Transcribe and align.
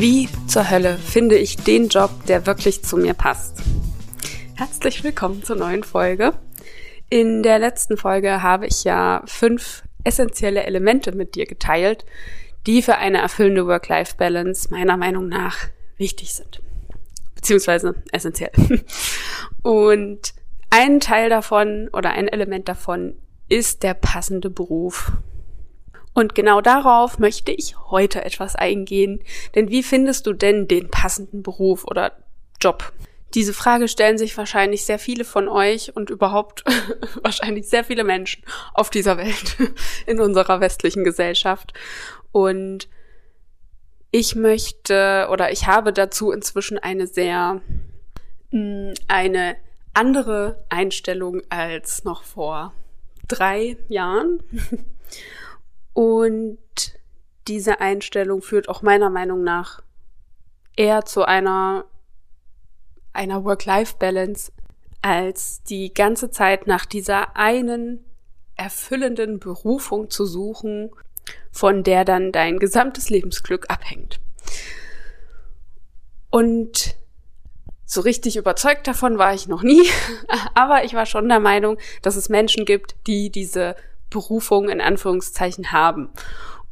Wie 0.00 0.30
zur 0.46 0.70
Hölle 0.70 0.96
finde 0.96 1.36
ich 1.36 1.56
den 1.56 1.88
Job, 1.88 2.24
der 2.26 2.46
wirklich 2.46 2.82
zu 2.82 2.96
mir 2.96 3.12
passt? 3.12 3.58
Herzlich 4.54 5.04
willkommen 5.04 5.42
zur 5.42 5.56
neuen 5.56 5.84
Folge. 5.84 6.32
In 7.10 7.42
der 7.42 7.58
letzten 7.58 7.98
Folge 7.98 8.42
habe 8.42 8.66
ich 8.66 8.84
ja 8.84 9.22
fünf 9.26 9.82
essentielle 10.02 10.62
Elemente 10.64 11.12
mit 11.12 11.34
dir 11.34 11.44
geteilt, 11.44 12.06
die 12.66 12.80
für 12.80 12.96
eine 12.96 13.18
erfüllende 13.18 13.66
Work-Life-Balance 13.66 14.70
meiner 14.70 14.96
Meinung 14.96 15.28
nach 15.28 15.68
wichtig 15.98 16.32
sind. 16.32 16.62
Beziehungsweise 17.34 17.94
essentiell. 18.10 18.52
Und 19.62 20.32
ein 20.70 21.00
Teil 21.00 21.28
davon 21.28 21.90
oder 21.92 22.12
ein 22.12 22.28
Element 22.28 22.70
davon 22.70 23.16
ist 23.50 23.82
der 23.82 23.92
passende 23.92 24.48
Beruf. 24.48 25.12
Und 26.12 26.34
genau 26.34 26.60
darauf 26.60 27.18
möchte 27.18 27.52
ich 27.52 27.76
heute 27.90 28.24
etwas 28.24 28.56
eingehen. 28.56 29.22
Denn 29.54 29.70
wie 29.70 29.82
findest 29.82 30.26
du 30.26 30.32
denn 30.32 30.66
den 30.66 30.90
passenden 30.90 31.42
Beruf 31.42 31.84
oder 31.84 32.12
Job? 32.60 32.92
Diese 33.34 33.52
Frage 33.52 33.86
stellen 33.86 34.18
sich 34.18 34.36
wahrscheinlich 34.36 34.84
sehr 34.84 34.98
viele 34.98 35.24
von 35.24 35.48
euch 35.48 35.94
und 35.94 36.10
überhaupt 36.10 36.64
wahrscheinlich 37.22 37.68
sehr 37.68 37.84
viele 37.84 38.02
Menschen 38.02 38.42
auf 38.74 38.90
dieser 38.90 39.18
Welt 39.18 39.56
in 40.06 40.20
unserer 40.20 40.60
westlichen 40.60 41.04
Gesellschaft. 41.04 41.72
Und 42.32 42.88
ich 44.10 44.34
möchte 44.34 45.28
oder 45.30 45.52
ich 45.52 45.68
habe 45.68 45.92
dazu 45.92 46.32
inzwischen 46.32 46.78
eine 46.78 47.06
sehr, 47.06 47.60
mm, 48.50 48.92
eine 49.06 49.56
andere 49.94 50.64
Einstellung 50.68 51.42
als 51.50 52.02
noch 52.02 52.24
vor 52.24 52.72
drei 53.28 53.76
Jahren. 53.88 54.42
Und 55.92 56.58
diese 57.48 57.80
Einstellung 57.80 58.42
führt 58.42 58.68
auch 58.68 58.82
meiner 58.82 59.10
Meinung 59.10 59.42
nach 59.42 59.82
eher 60.76 61.04
zu 61.04 61.24
einer, 61.24 61.84
einer 63.12 63.44
Work-Life-Balance, 63.44 64.52
als 65.02 65.62
die 65.62 65.92
ganze 65.92 66.30
Zeit 66.30 66.66
nach 66.66 66.84
dieser 66.86 67.36
einen 67.36 68.04
erfüllenden 68.56 69.38
Berufung 69.38 70.10
zu 70.10 70.26
suchen, 70.26 70.90
von 71.50 71.82
der 71.82 72.04
dann 72.04 72.32
dein 72.32 72.58
gesamtes 72.58 73.10
Lebensglück 73.10 73.70
abhängt. 73.70 74.20
Und 76.30 76.96
so 77.84 78.02
richtig 78.02 78.36
überzeugt 78.36 78.86
davon 78.86 79.18
war 79.18 79.34
ich 79.34 79.48
noch 79.48 79.62
nie, 79.62 79.88
aber 80.54 80.84
ich 80.84 80.94
war 80.94 81.06
schon 81.06 81.28
der 81.28 81.40
Meinung, 81.40 81.78
dass 82.02 82.16
es 82.16 82.28
Menschen 82.28 82.64
gibt, 82.64 82.94
die 83.06 83.30
diese 83.30 83.74
Berufung 84.10 84.68
in 84.68 84.80
Anführungszeichen 84.80 85.72
haben 85.72 86.10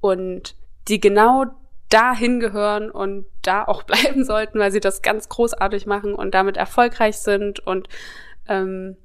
und 0.01 0.57
die 0.89 1.01
genau 1.01 1.47
dahin 1.89 2.41
gehören 2.41 2.91
und 2.91 3.27
da 3.43 3.65
auch 3.65 3.83
bleiben 3.85 4.25
sollten, 4.25 4.59
weil 4.59 4.73
sie 4.73 4.81
das 4.81 5.03
ganz 5.03 5.29
großartig 5.29 5.87
machen 5.87 6.15
und 6.15 6.35
damit 6.35 6.57
erfolgreich 6.57 7.19
sind 7.19 7.61
und 7.61 7.89
ähm, 8.49 8.97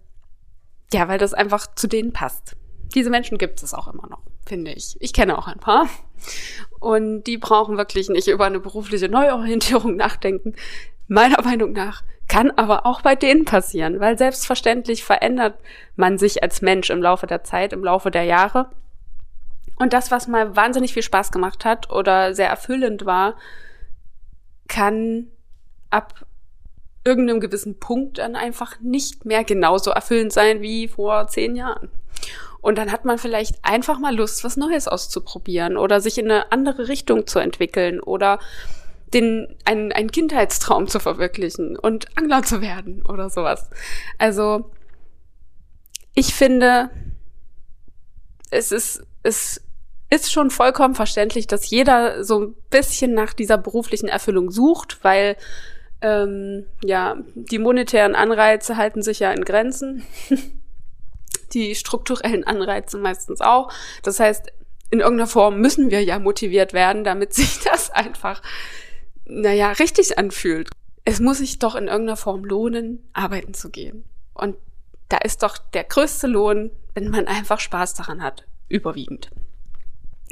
ja, 0.91 1.07
weil 1.07 1.17
das 1.17 1.33
einfach 1.33 1.73
zu 1.75 1.87
denen 1.87 2.13
passt. 2.13 2.55
Diese 2.93 3.09
Menschen 3.09 3.37
gibt 3.37 3.63
es 3.63 3.73
auch 3.73 3.87
immer 3.87 4.07
noch, 4.07 4.21
finde 4.45 4.71
ich. 4.71 4.95
Ich 4.99 5.13
kenne 5.13 5.37
auch 5.37 5.47
ein 5.47 5.59
paar. 5.59 5.89
Und 6.79 7.23
die 7.23 7.37
brauchen 7.37 7.77
wirklich 7.77 8.09
nicht 8.09 8.27
über 8.27 8.45
eine 8.45 8.59
berufliche 8.59 9.09
Neuorientierung 9.09 9.95
nachdenken. 9.97 10.53
Meiner 11.07 11.41
Meinung 11.41 11.73
nach 11.73 12.03
kann 12.33 12.49
aber 12.49 12.87
auch 12.87 13.03
bei 13.03 13.13
denen 13.13 13.45
passieren, 13.45 13.99
weil 13.99 14.17
selbstverständlich 14.17 15.03
verändert 15.03 15.53
man 15.95 16.17
sich 16.17 16.41
als 16.41 16.63
Mensch 16.63 16.89
im 16.89 16.99
Laufe 16.99 17.27
der 17.27 17.43
Zeit, 17.43 17.73
im 17.73 17.83
Laufe 17.83 18.09
der 18.09 18.23
Jahre. 18.23 18.71
Und 19.75 19.93
das, 19.93 20.09
was 20.09 20.27
mal 20.27 20.55
wahnsinnig 20.55 20.93
viel 20.93 21.03
Spaß 21.03 21.31
gemacht 21.31 21.63
hat 21.63 21.91
oder 21.91 22.33
sehr 22.33 22.49
erfüllend 22.49 23.05
war, 23.05 23.35
kann 24.67 25.27
ab 25.91 26.25
irgendeinem 27.05 27.39
gewissen 27.39 27.79
Punkt 27.79 28.17
dann 28.17 28.35
einfach 28.35 28.79
nicht 28.79 29.25
mehr 29.25 29.43
genauso 29.43 29.91
erfüllend 29.91 30.33
sein 30.33 30.63
wie 30.63 30.88
vor 30.88 31.27
zehn 31.27 31.55
Jahren. 31.55 31.91
Und 32.61 32.79
dann 32.79 32.91
hat 32.91 33.05
man 33.05 33.19
vielleicht 33.19 33.57
einfach 33.61 33.99
mal 33.99 34.16
Lust, 34.16 34.43
was 34.43 34.57
Neues 34.57 34.88
auszuprobieren 34.88 35.77
oder 35.77 36.01
sich 36.01 36.17
in 36.17 36.31
eine 36.31 36.51
andere 36.51 36.88
Richtung 36.88 37.27
zu 37.27 37.38
entwickeln 37.38 37.99
oder 37.99 38.39
den, 39.13 39.56
einen, 39.66 39.91
einen 39.91 40.12
Kindheitstraum 40.12 40.88
zu 40.88 41.00
verwirklichen 41.00 41.78
und 41.78 42.18
Angler 42.18 42.44
zu 42.44 42.62
werden 42.62 43.03
oder 43.06 43.29
sowas. 43.29 43.69
Also, 44.18 44.72
ich 46.16 46.34
finde, 46.34 46.90
es 48.52 48.72
ist, 48.72 49.03
es 49.23 49.62
ist 50.09 50.31
schon 50.31 50.52
vollkommen 50.52 50.96
verständlich, 50.96 51.47
dass 51.47 51.69
jeder 51.69 52.23
so 52.23 52.40
ein 52.40 52.56
bisschen 52.69 53.13
nach 53.13 53.34
dieser 53.34 53.57
beruflichen 53.57 54.07
Erfüllung 54.07 54.52
sucht, 54.52 55.03
weil 55.03 55.38
ähm, 56.02 56.66
ja, 56.84 57.18
die 57.34 57.59
monetären 57.59 58.13
Anreize 58.13 58.78
halten 58.78 59.02
sich 59.02 59.19
ja 59.19 59.31
in 59.31 59.46
Grenzen. 59.46 60.03
die 61.53 61.75
strukturellen 61.75 62.44
Anreize 62.44 62.97
meistens 62.97 63.41
auch. 63.41 63.72
Das 64.02 64.19
heißt, 64.19 64.52
in 64.90 65.00
irgendeiner 65.00 65.28
Form 65.28 65.59
müssen 65.59 65.90
wir 65.90 66.03
ja 66.03 66.19
motiviert 66.19 66.73
werden, 66.73 67.03
damit 67.03 67.34
sich 67.34 67.59
das 67.59 67.90
einfach 67.90 68.41
naja, 69.33 69.71
richtig 69.71 70.17
anfühlt. 70.17 70.69
Es 71.05 71.19
muss 71.19 71.39
sich 71.39 71.59
doch 71.59 71.75
in 71.75 71.88
irgendeiner 71.88 72.17
Form 72.17 72.45
lohnen, 72.45 73.07
arbeiten 73.13 73.53
zu 73.53 73.69
gehen. 73.69 74.05
Und 74.33 74.55
da 75.09 75.17
ist 75.17 75.44
doch 75.44 75.57
der 75.57 75.83
größte 75.83 76.27
Lohn, 76.27 76.71
wenn 76.94 77.09
man 77.09 77.27
einfach 77.27 77.59
Spaß 77.59 77.93
daran 77.95 78.23
hat, 78.23 78.45
überwiegend. 78.69 79.29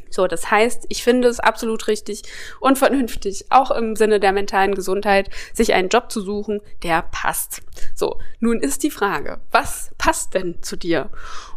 So, 0.10 0.28
das 0.28 0.52
heißt, 0.52 0.86
ich 0.90 1.04
finde 1.04 1.28
es 1.28 1.40
absolut 1.40 1.88
richtig 1.88 2.24
und 2.60 2.78
vernünftig, 2.78 3.46
auch 3.50 3.72
im 3.72 3.96
Sinne 3.96 4.20
der 4.20 4.34
mentalen 4.34 4.76
Gesundheit, 4.76 5.30
sich 5.54 5.74
einen 5.74 5.90
Job 5.90 6.12
zu 6.12 6.22
suchen, 6.22 6.62
der 6.84 7.02
passt. 7.02 7.62
So, 7.96 8.20
nun 8.40 8.60
ist 8.60 8.84
die 8.84 8.92
Frage, 8.92 9.40
was 9.52 9.92
passt 9.98 10.34
denn 10.34 10.62
zu 10.62 10.76
dir? 10.76 11.10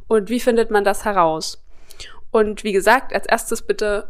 Und 0.06 0.28
wie 0.28 0.40
findet 0.40 0.70
man 0.70 0.84
das 0.84 1.04
heraus? 1.04 1.64
Und 2.30 2.64
wie 2.64 2.72
gesagt, 2.72 3.12
als 3.12 3.26
erstes 3.26 3.62
bitte 3.62 4.08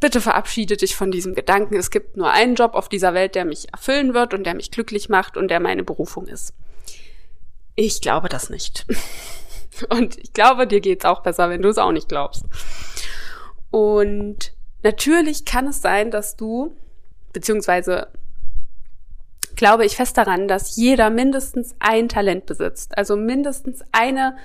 bitte 0.00 0.20
verabschiede 0.20 0.76
dich 0.76 0.96
von 0.96 1.10
diesem 1.10 1.34
Gedanken, 1.34 1.76
es 1.76 1.90
gibt 1.90 2.16
nur 2.16 2.30
einen 2.30 2.54
Job 2.54 2.74
auf 2.74 2.88
dieser 2.88 3.14
Welt, 3.14 3.34
der 3.34 3.44
mich 3.44 3.72
erfüllen 3.72 4.14
wird 4.14 4.34
und 4.34 4.44
der 4.44 4.54
mich 4.54 4.70
glücklich 4.70 5.08
macht 5.08 5.36
und 5.36 5.48
der 5.48 5.60
meine 5.60 5.84
Berufung 5.84 6.26
ist. 6.26 6.54
Ich 7.74 8.00
glaube 8.00 8.28
das 8.28 8.50
nicht. 8.50 8.86
Und 9.90 10.18
ich 10.18 10.32
glaube, 10.32 10.66
dir 10.66 10.80
geht's 10.80 11.04
auch 11.04 11.22
besser, 11.22 11.50
wenn 11.50 11.62
du 11.62 11.68
es 11.68 11.78
auch 11.78 11.92
nicht 11.92 12.08
glaubst. 12.08 12.44
Und 13.70 14.52
natürlich 14.82 15.44
kann 15.44 15.68
es 15.68 15.80
sein, 15.80 16.10
dass 16.10 16.34
du, 16.34 16.74
beziehungsweise 17.32 18.08
glaube 19.54 19.84
ich 19.84 19.96
fest 19.96 20.16
daran, 20.16 20.48
dass 20.48 20.76
jeder 20.76 21.10
mindestens 21.10 21.74
ein 21.78 22.08
Talent 22.08 22.46
besitzt. 22.46 22.98
Also 22.98 23.16
mindestens 23.16 23.82
eine 23.92 24.36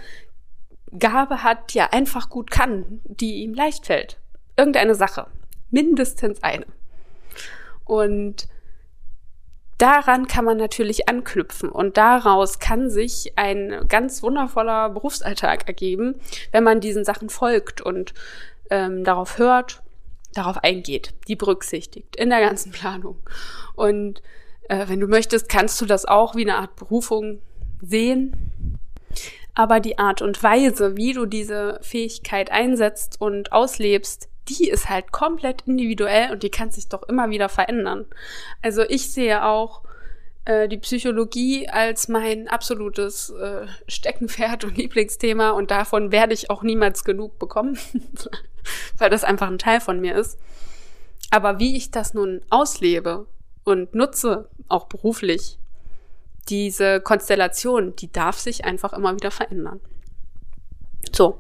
Gabe 0.98 1.44
hat, 1.44 1.74
die 1.74 1.80
er 1.80 1.94
einfach 1.94 2.30
gut 2.30 2.52
kann, 2.52 3.02
die 3.06 3.44
ihm 3.44 3.54
leicht 3.54 3.86
fällt. 3.86 4.20
Irgendeine 4.58 4.96
Sache. 4.96 5.28
Mindestens 5.74 6.44
eine. 6.44 6.68
Und 7.84 8.48
daran 9.80 10.28
kann 10.28 10.46
man 10.46 10.58
natürlich 10.58 11.10
anknüpfen 11.10 11.68
und 11.70 11.98
daraus 11.98 12.60
kann 12.60 12.92
sich 12.92 13.34
ein 13.38 13.86
ganz 13.90 14.22
wundervoller 14.22 14.90
Berufsalltag 14.90 15.68
ergeben, 15.68 16.22
wenn 16.52 16.64
man 16.64 16.80
diesen 16.80 17.04
Sachen 17.04 17.30
folgt 17.30 17.82
und 17.82 18.14
ähm, 18.70 19.04
darauf 19.04 19.40
hört, 19.40 19.82
darauf 20.34 20.58
eingeht, 20.64 21.16
die 21.28 21.36
berücksichtigt 21.36 22.16
in 22.18 22.30
der 22.30 22.42
ganzen 22.42 22.72
Planung. 22.72 23.18
Und 23.76 24.22
äh, 24.70 24.88
wenn 24.88 25.00
du 25.00 25.08
möchtest, 25.08 25.50
kannst 25.50 25.82
du 25.82 25.88
das 25.88 26.06
auch 26.06 26.36
wie 26.36 26.44
eine 26.44 26.58
Art 26.58 26.76
Berufung 26.76 27.42
sehen. 27.82 28.80
Aber 29.56 29.80
die 29.80 29.98
Art 29.98 30.22
und 30.22 30.42
Weise, 30.44 30.98
wie 30.98 31.14
du 31.14 31.26
diese 31.26 31.80
Fähigkeit 31.82 32.52
einsetzt 32.52 33.20
und 33.20 33.52
auslebst, 33.52 34.30
die 34.50 34.70
ist 34.70 34.90
halt 34.90 35.12
komplett 35.12 35.64
individuell 35.66 36.32
und 36.32 36.44
die 36.44 36.50
kann 36.50 36.72
sich 36.72 36.90
doch 36.90 37.04
immer 37.04 37.30
wieder 37.30 37.50
verändern. 37.50 38.06
Also 38.62 38.82
ich 38.84 39.12
sehe 39.12 39.46
auch 39.46 39.82
äh, 40.46 40.68
die 40.68 40.78
Psychologie 40.78 41.70
als 41.70 42.08
mein 42.10 42.48
absolutes 42.48 43.30
äh, 43.30 43.68
Steckenpferd 43.88 44.66
und 44.66 44.78
Lieblingsthema 44.78 45.52
und 45.52 45.72
davon 45.72 46.12
werde 46.12 46.34
ich 46.34 46.50
auch 46.50 46.64
niemals 46.64 47.04
genug 47.04 47.40
bekommen, 47.40 47.78
weil 48.98 49.10
das 49.10 49.24
einfach 49.24 49.48
ein 49.48 49.60
Teil 49.60 49.80
von 49.80 50.02
mir 50.02 50.16
ist. 50.16 50.38
Aber 51.32 51.60
wie 51.60 51.78
ich 51.78 51.92
das 51.92 52.14
nun 52.14 52.42
auslebe 52.50 53.26
und 53.64 53.96
nutze, 53.96 54.50
auch 54.68 54.86
beruflich, 54.86 55.58
diese 56.50 57.00
Konstellation, 57.00 57.96
die 57.96 58.12
darf 58.12 58.38
sich 58.38 58.66
einfach 58.66 58.94
immer 58.94 59.16
wieder 59.16 59.32
verändern. 59.32 59.80
So 61.16 61.40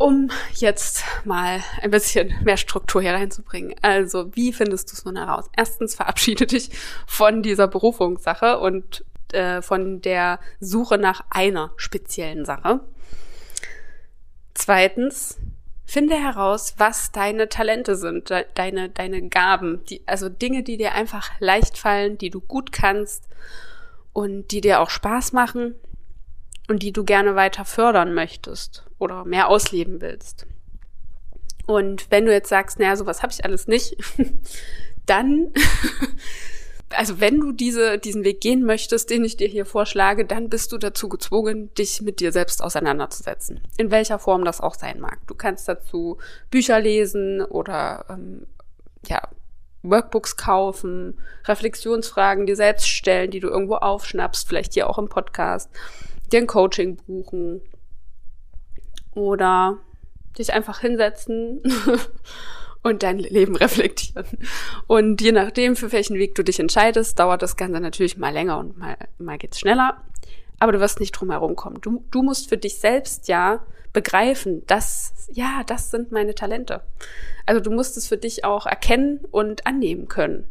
um 0.00 0.30
jetzt 0.54 1.04
mal 1.26 1.62
ein 1.82 1.90
bisschen 1.90 2.34
mehr 2.42 2.56
Struktur 2.56 3.02
hier 3.02 3.12
reinzubringen. 3.12 3.74
Also, 3.82 4.34
wie 4.34 4.54
findest 4.54 4.90
du 4.90 4.94
es 4.94 5.04
nun 5.04 5.18
heraus? 5.18 5.44
Erstens, 5.54 5.94
verabschiede 5.94 6.46
dich 6.46 6.70
von 7.06 7.42
dieser 7.42 7.68
Berufungssache 7.68 8.58
und 8.58 9.04
äh, 9.32 9.60
von 9.60 10.00
der 10.00 10.40
Suche 10.58 10.96
nach 10.96 11.24
einer 11.28 11.72
speziellen 11.76 12.46
Sache. 12.46 12.80
Zweitens, 14.54 15.38
Finde 15.84 16.14
heraus, 16.14 16.74
was 16.78 17.10
deine 17.10 17.48
Talente 17.48 17.96
sind, 17.96 18.32
deine, 18.54 18.90
deine 18.90 19.28
Gaben, 19.28 19.84
die, 19.86 20.06
also 20.06 20.28
Dinge, 20.28 20.62
die 20.62 20.76
dir 20.76 20.92
einfach 20.92 21.32
leicht 21.40 21.76
fallen, 21.76 22.16
die 22.16 22.30
du 22.30 22.40
gut 22.40 22.70
kannst 22.70 23.28
und 24.12 24.52
die 24.52 24.60
dir 24.60 24.78
auch 24.78 24.88
Spaß 24.88 25.32
machen 25.32 25.74
und 26.68 26.84
die 26.84 26.92
du 26.92 27.02
gerne 27.02 27.34
weiter 27.34 27.64
fördern 27.64 28.14
möchtest 28.14 28.84
oder 29.00 29.24
mehr 29.24 29.48
ausleben 29.48 30.00
willst. 30.00 30.46
Und 31.66 32.10
wenn 32.10 32.26
du 32.26 32.32
jetzt 32.32 32.48
sagst, 32.48 32.78
naja, 32.78 32.96
sowas 32.96 33.22
habe 33.22 33.32
ich 33.32 33.44
alles 33.44 33.66
nicht, 33.66 33.96
dann 35.06 35.52
also 36.96 37.20
wenn 37.20 37.40
du 37.40 37.52
diese, 37.52 37.98
diesen 37.98 38.24
Weg 38.24 38.40
gehen 38.40 38.64
möchtest, 38.64 39.10
den 39.10 39.24
ich 39.24 39.36
dir 39.36 39.48
hier 39.48 39.66
vorschlage, 39.66 40.24
dann 40.24 40.48
bist 40.48 40.72
du 40.72 40.78
dazu 40.78 41.08
gezwungen, 41.08 41.72
dich 41.74 42.02
mit 42.02 42.20
dir 42.20 42.32
selbst 42.32 42.62
auseinanderzusetzen. 42.62 43.60
In 43.76 43.90
welcher 43.90 44.18
Form 44.18 44.44
das 44.44 44.60
auch 44.60 44.74
sein 44.74 45.00
mag. 45.00 45.18
Du 45.26 45.34
kannst 45.34 45.68
dazu 45.68 46.18
Bücher 46.50 46.80
lesen 46.80 47.42
oder 47.42 48.06
ähm, 48.08 48.46
ja, 49.06 49.22
Workbooks 49.82 50.36
kaufen, 50.36 51.18
Reflexionsfragen 51.46 52.46
dir 52.46 52.56
selbst 52.56 52.88
stellen, 52.88 53.30
die 53.30 53.40
du 53.40 53.48
irgendwo 53.48 53.76
aufschnappst, 53.76 54.46
vielleicht 54.46 54.74
hier 54.74 54.90
auch 54.90 54.98
im 54.98 55.08
Podcast, 55.08 55.70
dir 56.32 56.40
ein 56.40 56.46
Coaching 56.46 56.96
buchen 56.96 57.62
oder 59.14 59.78
dich 60.38 60.52
einfach 60.52 60.80
hinsetzen 60.80 61.62
und 62.82 63.02
dein 63.02 63.18
Leben 63.18 63.56
reflektieren. 63.56 64.26
Und 64.86 65.20
je 65.20 65.32
nachdem, 65.32 65.76
für 65.76 65.92
welchen 65.92 66.16
Weg 66.16 66.34
du 66.34 66.44
dich 66.44 66.60
entscheidest, 66.60 67.18
dauert 67.18 67.42
das 67.42 67.56
Ganze 67.56 67.80
natürlich 67.80 68.16
mal 68.16 68.32
länger 68.32 68.58
und 68.58 68.78
mal, 68.78 68.96
mal 69.18 69.38
geht's 69.38 69.60
schneller. 69.60 70.02
Aber 70.58 70.72
du 70.72 70.80
wirst 70.80 71.00
nicht 71.00 71.12
drum 71.12 71.30
herum 71.30 71.56
kommen. 71.56 71.80
Du, 71.80 72.04
du 72.10 72.22
musst 72.22 72.48
für 72.48 72.58
dich 72.58 72.78
selbst 72.78 73.28
ja 73.28 73.64
begreifen, 73.92 74.64
dass, 74.66 75.28
ja, 75.32 75.62
das 75.66 75.90
sind 75.90 76.12
meine 76.12 76.34
Talente. 76.34 76.82
Also 77.46 77.60
du 77.60 77.70
musst 77.70 77.96
es 77.96 78.06
für 78.06 78.16
dich 78.16 78.44
auch 78.44 78.66
erkennen 78.66 79.20
und 79.30 79.66
annehmen 79.66 80.06
können. 80.06 80.48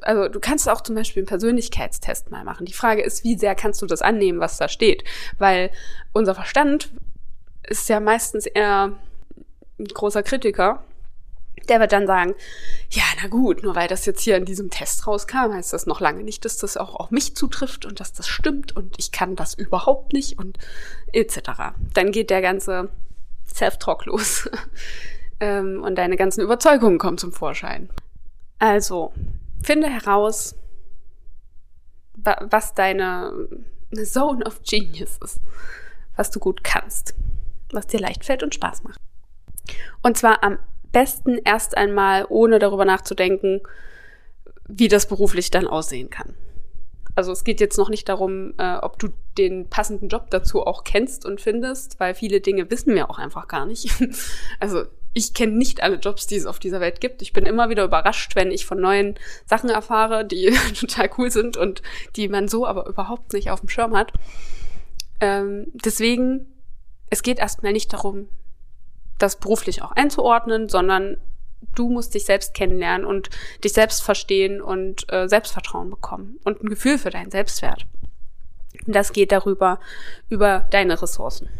Also 0.00 0.28
du 0.28 0.40
kannst 0.40 0.68
auch 0.68 0.80
zum 0.80 0.96
Beispiel 0.96 1.22
einen 1.22 1.28
Persönlichkeitstest 1.28 2.30
mal 2.30 2.44
machen. 2.44 2.66
Die 2.66 2.72
Frage 2.72 3.02
ist, 3.02 3.24
wie 3.24 3.38
sehr 3.38 3.54
kannst 3.54 3.82
du 3.82 3.86
das 3.86 4.02
annehmen, 4.02 4.40
was 4.40 4.58
da 4.58 4.68
steht? 4.68 5.04
Weil 5.38 5.70
unser 6.12 6.34
Verstand 6.34 6.90
ist 7.68 7.88
ja 7.88 8.00
meistens 8.00 8.46
eher 8.46 8.92
ein 9.78 9.84
großer 9.84 10.22
Kritiker 10.22 10.84
der 11.68 11.80
wird 11.80 11.92
dann 11.92 12.06
sagen, 12.06 12.34
ja, 12.90 13.02
na 13.20 13.28
gut, 13.28 13.62
nur 13.62 13.74
weil 13.74 13.88
das 13.88 14.06
jetzt 14.06 14.22
hier 14.22 14.36
in 14.36 14.44
diesem 14.44 14.70
Test 14.70 15.06
rauskam, 15.06 15.52
heißt 15.52 15.72
das 15.72 15.86
noch 15.86 16.00
lange 16.00 16.22
nicht, 16.22 16.44
dass 16.44 16.56
das 16.56 16.76
auch 16.76 16.94
auf 16.94 17.10
mich 17.10 17.36
zutrifft 17.36 17.84
und 17.84 18.00
dass 18.00 18.12
das 18.12 18.28
stimmt 18.28 18.74
und 18.74 18.98
ich 18.98 19.12
kann 19.12 19.36
das 19.36 19.54
überhaupt 19.54 20.12
nicht 20.12 20.38
und 20.38 20.58
etc. 21.12 21.74
Dann 21.94 22.12
geht 22.12 22.30
der 22.30 22.42
ganze 22.42 22.90
Self-Talk 23.46 24.06
los 24.06 24.48
ähm, 25.40 25.82
und 25.82 25.96
deine 25.96 26.16
ganzen 26.16 26.42
Überzeugungen 26.42 26.98
kommen 26.98 27.18
zum 27.18 27.32
Vorschein. 27.32 27.88
Also, 28.58 29.12
finde 29.62 29.88
heraus, 29.88 30.54
was 32.14 32.74
deine 32.74 33.48
Zone 34.04 34.44
of 34.44 34.60
Genius 34.62 35.18
ist, 35.18 35.40
was 36.16 36.30
du 36.30 36.38
gut 36.38 36.62
kannst, 36.62 37.14
was 37.72 37.86
dir 37.86 38.00
leicht 38.00 38.24
fällt 38.24 38.42
und 38.42 38.54
Spaß 38.54 38.84
macht. 38.84 38.98
Und 40.02 40.16
zwar 40.16 40.42
am 40.42 40.58
besten 40.92 41.38
erst 41.44 41.76
einmal, 41.76 42.26
ohne 42.28 42.58
darüber 42.58 42.84
nachzudenken, 42.84 43.60
wie 44.68 44.88
das 44.88 45.06
beruflich 45.06 45.50
dann 45.50 45.66
aussehen 45.66 46.10
kann. 46.10 46.34
Also 47.14 47.32
es 47.32 47.44
geht 47.44 47.60
jetzt 47.60 47.76
noch 47.76 47.90
nicht 47.90 48.08
darum, 48.08 48.54
äh, 48.58 48.76
ob 48.76 48.98
du 48.98 49.08
den 49.36 49.68
passenden 49.68 50.08
Job 50.08 50.30
dazu 50.30 50.66
auch 50.66 50.82
kennst 50.82 51.26
und 51.26 51.40
findest, 51.40 52.00
weil 52.00 52.14
viele 52.14 52.40
Dinge 52.40 52.70
wissen 52.70 52.94
wir 52.94 53.10
auch 53.10 53.18
einfach 53.18 53.48
gar 53.48 53.66
nicht. 53.66 53.90
also 54.60 54.84
ich 55.14 55.34
kenne 55.34 55.52
nicht 55.52 55.82
alle 55.82 55.96
Jobs, 55.96 56.26
die 56.26 56.36
es 56.36 56.46
auf 56.46 56.58
dieser 56.58 56.80
Welt 56.80 57.00
gibt. 57.00 57.20
Ich 57.20 57.34
bin 57.34 57.44
immer 57.44 57.68
wieder 57.68 57.84
überrascht, 57.84 58.34
wenn 58.34 58.50
ich 58.50 58.64
von 58.64 58.80
neuen 58.80 59.16
Sachen 59.44 59.68
erfahre, 59.68 60.24
die 60.24 60.54
total 60.78 61.10
cool 61.18 61.30
sind 61.30 61.56
und 61.56 61.82
die 62.16 62.28
man 62.28 62.48
so 62.48 62.66
aber 62.66 62.86
überhaupt 62.86 63.34
nicht 63.34 63.50
auf 63.50 63.60
dem 63.60 63.68
Schirm 63.68 63.94
hat. 63.94 64.12
Ähm, 65.20 65.66
deswegen, 65.74 66.46
es 67.12 67.22
geht 67.22 67.38
erstmal 67.38 67.74
nicht 67.74 67.92
darum, 67.92 68.26
das 69.18 69.36
beruflich 69.38 69.82
auch 69.82 69.92
einzuordnen, 69.92 70.70
sondern 70.70 71.18
du 71.74 71.90
musst 71.90 72.14
dich 72.14 72.24
selbst 72.24 72.54
kennenlernen 72.54 73.06
und 73.06 73.28
dich 73.62 73.74
selbst 73.74 74.02
verstehen 74.02 74.62
und 74.62 75.12
äh, 75.12 75.28
Selbstvertrauen 75.28 75.90
bekommen 75.90 76.40
und 76.44 76.62
ein 76.62 76.70
Gefühl 76.70 76.96
für 76.96 77.10
deinen 77.10 77.30
Selbstwert. 77.30 77.86
Und 78.86 78.94
das 78.94 79.12
geht 79.12 79.30
darüber, 79.30 79.78
über 80.30 80.66
deine 80.70 81.02
Ressourcen. 81.02 81.50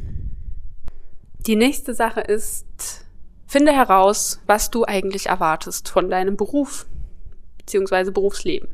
Die 1.41 1.57
nächste 1.57 1.93
Sache 1.93 2.23
ist, 2.23 3.05
finde 3.47 3.73
heraus, 3.73 4.41
was 4.47 4.71
du 4.71 4.87
eigentlich 4.87 5.27
erwartest 5.27 5.91
von 5.91 6.09
deinem 6.09 6.39
Beruf 6.39 6.87
beziehungsweise 7.59 8.11
Berufsleben. 8.11 8.71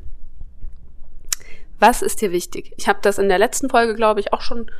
Was 1.80 2.02
ist 2.02 2.20
dir 2.20 2.30
wichtig? 2.30 2.72
Ich 2.76 2.86
habe 2.86 3.00
das 3.02 3.18
in 3.18 3.28
der 3.28 3.40
letzten 3.40 3.68
Folge, 3.68 3.96
glaube 3.96 4.20
ich, 4.20 4.32
auch 4.32 4.42
schon 4.42 4.70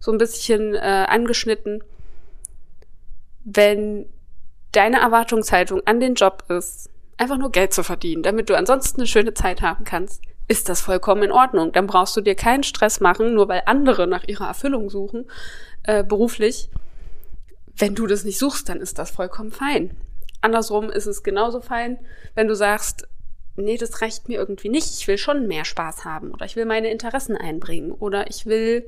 so 0.00 0.12
ein 0.12 0.18
bisschen 0.18 0.74
äh, 0.74 1.06
angeschnitten 1.08 1.82
wenn 3.50 4.06
deine 4.72 5.00
Erwartungshaltung 5.00 5.80
an 5.86 6.00
den 6.00 6.14
Job 6.14 6.44
ist, 6.48 6.90
einfach 7.16 7.38
nur 7.38 7.50
Geld 7.50 7.72
zu 7.72 7.82
verdienen, 7.82 8.22
damit 8.22 8.50
du 8.50 8.56
ansonsten 8.56 9.00
eine 9.00 9.06
schöne 9.06 9.34
Zeit 9.34 9.62
haben 9.62 9.84
kannst, 9.84 10.22
ist 10.48 10.68
das 10.68 10.80
vollkommen 10.80 11.24
in 11.24 11.32
Ordnung. 11.32 11.72
Dann 11.72 11.86
brauchst 11.86 12.16
du 12.16 12.20
dir 12.20 12.34
keinen 12.34 12.62
Stress 12.62 13.00
machen, 13.00 13.34
nur 13.34 13.48
weil 13.48 13.62
andere 13.66 14.06
nach 14.06 14.24
ihrer 14.28 14.48
Erfüllung 14.48 14.90
suchen, 14.90 15.26
äh, 15.84 16.04
beruflich. 16.04 16.70
Wenn 17.76 17.94
du 17.94 18.06
das 18.06 18.24
nicht 18.24 18.38
suchst, 18.38 18.68
dann 18.68 18.80
ist 18.80 18.98
das 18.98 19.10
vollkommen 19.10 19.50
fein. 19.50 19.96
Andersrum 20.40 20.90
ist 20.90 21.06
es 21.06 21.22
genauso 21.22 21.60
fein, 21.60 21.98
wenn 22.34 22.48
du 22.48 22.54
sagst, 22.54 23.08
nee, 23.56 23.76
das 23.76 24.02
reicht 24.02 24.28
mir 24.28 24.38
irgendwie 24.38 24.68
nicht, 24.68 25.00
ich 25.00 25.08
will 25.08 25.18
schon 25.18 25.48
mehr 25.48 25.64
Spaß 25.64 26.04
haben 26.04 26.32
oder 26.32 26.44
ich 26.44 26.54
will 26.54 26.64
meine 26.64 26.90
Interessen 26.90 27.36
einbringen 27.36 27.90
oder 27.90 28.28
ich 28.28 28.46
will 28.46 28.84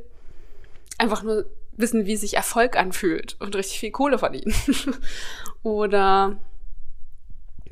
einfach 1.01 1.23
nur 1.23 1.47
wissen, 1.73 2.05
wie 2.07 2.17
sich 2.17 2.35
Erfolg 2.35 2.77
anfühlt 2.77 3.37
und 3.41 3.57
richtig 3.57 3.81
viel 3.81 3.91
Kohle 3.91 4.19
verdienen. 4.19 4.55
Oder 5.63 6.39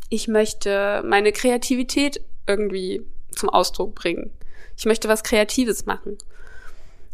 ich 0.09 0.29
möchte 0.29 1.03
meine 1.05 1.33
Kreativität 1.33 2.25
irgendwie 2.47 3.03
zum 3.31 3.51
Ausdruck 3.51 3.95
bringen. 3.95 4.31
Ich 4.77 4.87
möchte 4.87 5.09
was 5.09 5.23
Kreatives 5.23 5.85
machen. 5.85 6.17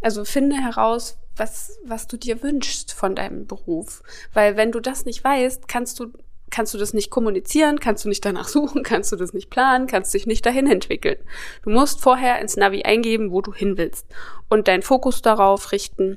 Also 0.00 0.24
finde 0.24 0.56
heraus, 0.56 1.18
was, 1.36 1.78
was 1.84 2.06
du 2.06 2.16
dir 2.16 2.42
wünschst 2.42 2.92
von 2.92 3.16
deinem 3.16 3.46
Beruf. 3.46 4.02
Weil 4.32 4.56
wenn 4.56 4.70
du 4.70 4.78
das 4.78 5.04
nicht 5.04 5.24
weißt, 5.24 5.66
kannst 5.66 5.98
du, 5.98 6.12
kannst 6.54 6.72
du 6.72 6.78
das 6.78 6.94
nicht 6.94 7.10
kommunizieren, 7.10 7.80
kannst 7.80 8.04
du 8.04 8.08
nicht 8.08 8.24
danach 8.24 8.46
suchen, 8.56 8.84
kannst 8.84 9.10
du 9.10 9.16
das 9.16 9.32
nicht 9.32 9.50
planen, 9.50 9.88
kannst 9.88 10.14
dich 10.14 10.26
nicht 10.26 10.46
dahin 10.46 10.70
entwickeln. 10.70 11.18
Du 11.64 11.70
musst 11.70 12.00
vorher 12.00 12.40
ins 12.40 12.56
Navi 12.56 12.82
eingeben, 12.84 13.32
wo 13.32 13.40
du 13.40 13.52
hin 13.52 13.76
willst 13.76 14.06
und 14.48 14.68
deinen 14.68 14.82
Fokus 14.82 15.20
darauf 15.20 15.72
richten, 15.72 16.16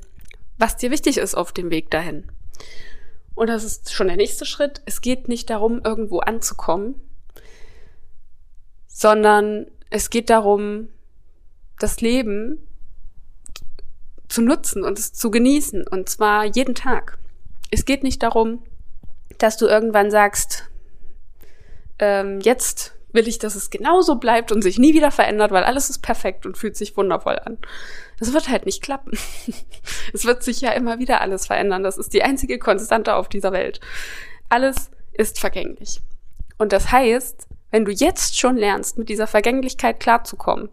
was 0.60 0.78
dir 0.78 0.92
wichtig 0.92 1.18
ist 1.18 1.34
auf 1.34 1.52
dem 1.52 1.72
Weg 1.72 1.90
dahin. 1.90 2.32
Und 3.34 3.48
das 3.48 3.64
ist 3.64 3.92
schon 3.92 4.08
der 4.08 4.16
nächste 4.16 4.46
Schritt. 4.46 4.82
Es 4.86 5.02
geht 5.02 5.28
nicht 5.28 5.50
darum, 5.50 5.82
irgendwo 5.84 6.20
anzukommen, 6.20 7.02
sondern 8.88 9.68
es 9.90 10.10
geht 10.12 10.30
darum, 10.30 10.90
das 11.80 12.02
Leben 12.02 12.68
zu 14.28 14.42
nutzen 14.42 14.84
und 14.84 15.00
es 15.00 15.14
zu 15.14 15.32
genießen. 15.32 15.88
Und 15.88 16.10
zwar 16.10 16.46
jeden 16.46 16.76
Tag. 16.76 17.18
Es 17.72 17.86
geht 17.86 18.04
nicht 18.04 18.22
darum, 18.22 18.64
dass 19.38 19.58
du 19.58 19.68
irgendwann 19.68 20.12
sagst, 20.12 20.70
ähm, 22.00 22.40
jetzt 22.42 22.94
will 23.14 23.28
ich, 23.28 23.40
dass 23.40 23.56
es 23.56 23.70
genauso 23.70 24.16
bleibt 24.16 24.52
und 24.52 24.62
sich 24.62 24.78
nie 24.78 24.94
wieder 24.94 25.12
verändert, 25.12 25.52
weil 25.52 25.64
alles 25.64 25.90
ist 25.90 26.00
perfekt 26.00 26.46
und 26.46 26.58
fühlt 26.58 26.76
sich 26.76 26.96
wundervoll 26.98 27.40
an. 27.40 27.58
Das 28.20 28.34
wird 28.34 28.50
halt 28.50 28.66
nicht 28.66 28.82
klappen. 28.82 29.18
es 30.14 30.26
wird 30.26 30.44
sich 30.44 30.62
ja 30.62 30.72
immer 30.72 31.00
wieder 31.00 31.22
alles 31.22 31.48
verändern. 31.48 31.84
Das 31.84 31.98
ist 31.98 32.14
die 32.14 32.24
einzige 32.24 32.60
Konstante 32.60 33.16
auf 33.16 33.30
dieser 33.30 33.52
Welt. 33.52 33.80
Alles 34.50 34.92
ist 35.14 35.40
vergänglich. 35.40 36.00
Und 36.58 36.74
das 36.74 36.92
heißt, 36.92 37.48
wenn 37.72 37.86
du 37.86 37.92
jetzt 37.92 38.40
schon 38.40 38.58
lernst, 38.58 38.98
mit 38.98 39.10
dieser 39.10 39.28
Vergänglichkeit 39.28 40.00
klarzukommen 40.00 40.70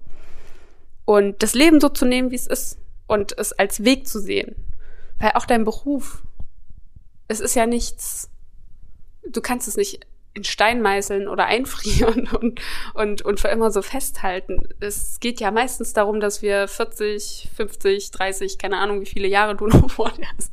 und 1.05 1.43
das 1.43 1.55
Leben 1.55 1.81
so 1.81 1.89
zu 1.89 2.05
nehmen, 2.05 2.31
wie 2.31 2.37
es 2.37 2.47
ist 2.47 2.79
und 3.07 3.37
es 3.39 3.53
als 3.53 3.85
Weg 3.85 4.07
zu 4.07 4.21
sehen, 4.21 4.55
weil 5.19 5.33
auch 5.35 5.47
dein 5.47 5.65
Beruf, 5.65 6.23
es 7.29 7.41
ist 7.41 7.55
ja 7.55 7.67
nichts, 7.67 8.31
du 9.29 9.41
kannst 9.41 9.69
es 9.69 9.77
nicht 9.77 10.07
in 10.35 10.45
Stein 10.45 10.83
meißeln 10.83 11.29
oder 11.29 11.47
einfrieren 11.47 12.29
und, 12.29 12.61
und, 12.95 13.23
und 13.23 13.41
für 13.41 13.49
immer 13.49 13.71
so 13.71 13.83
festhalten. 13.83 14.69
Es 14.81 15.21
geht 15.21 15.41
ja 15.41 15.51
meistens 15.51 15.93
darum, 15.93 16.21
dass 16.21 16.43
wir 16.43 16.69
40, 16.69 17.51
50, 17.55 18.11
30, 18.11 18.59
keine 18.59 18.79
Ahnung, 18.79 19.01
wie 19.01 19.07
viele 19.07 19.29
Jahre 19.29 19.57
du 19.57 19.67
noch 19.69 19.91
vor 19.91 20.11
dir 20.11 20.27
hast, 20.37 20.53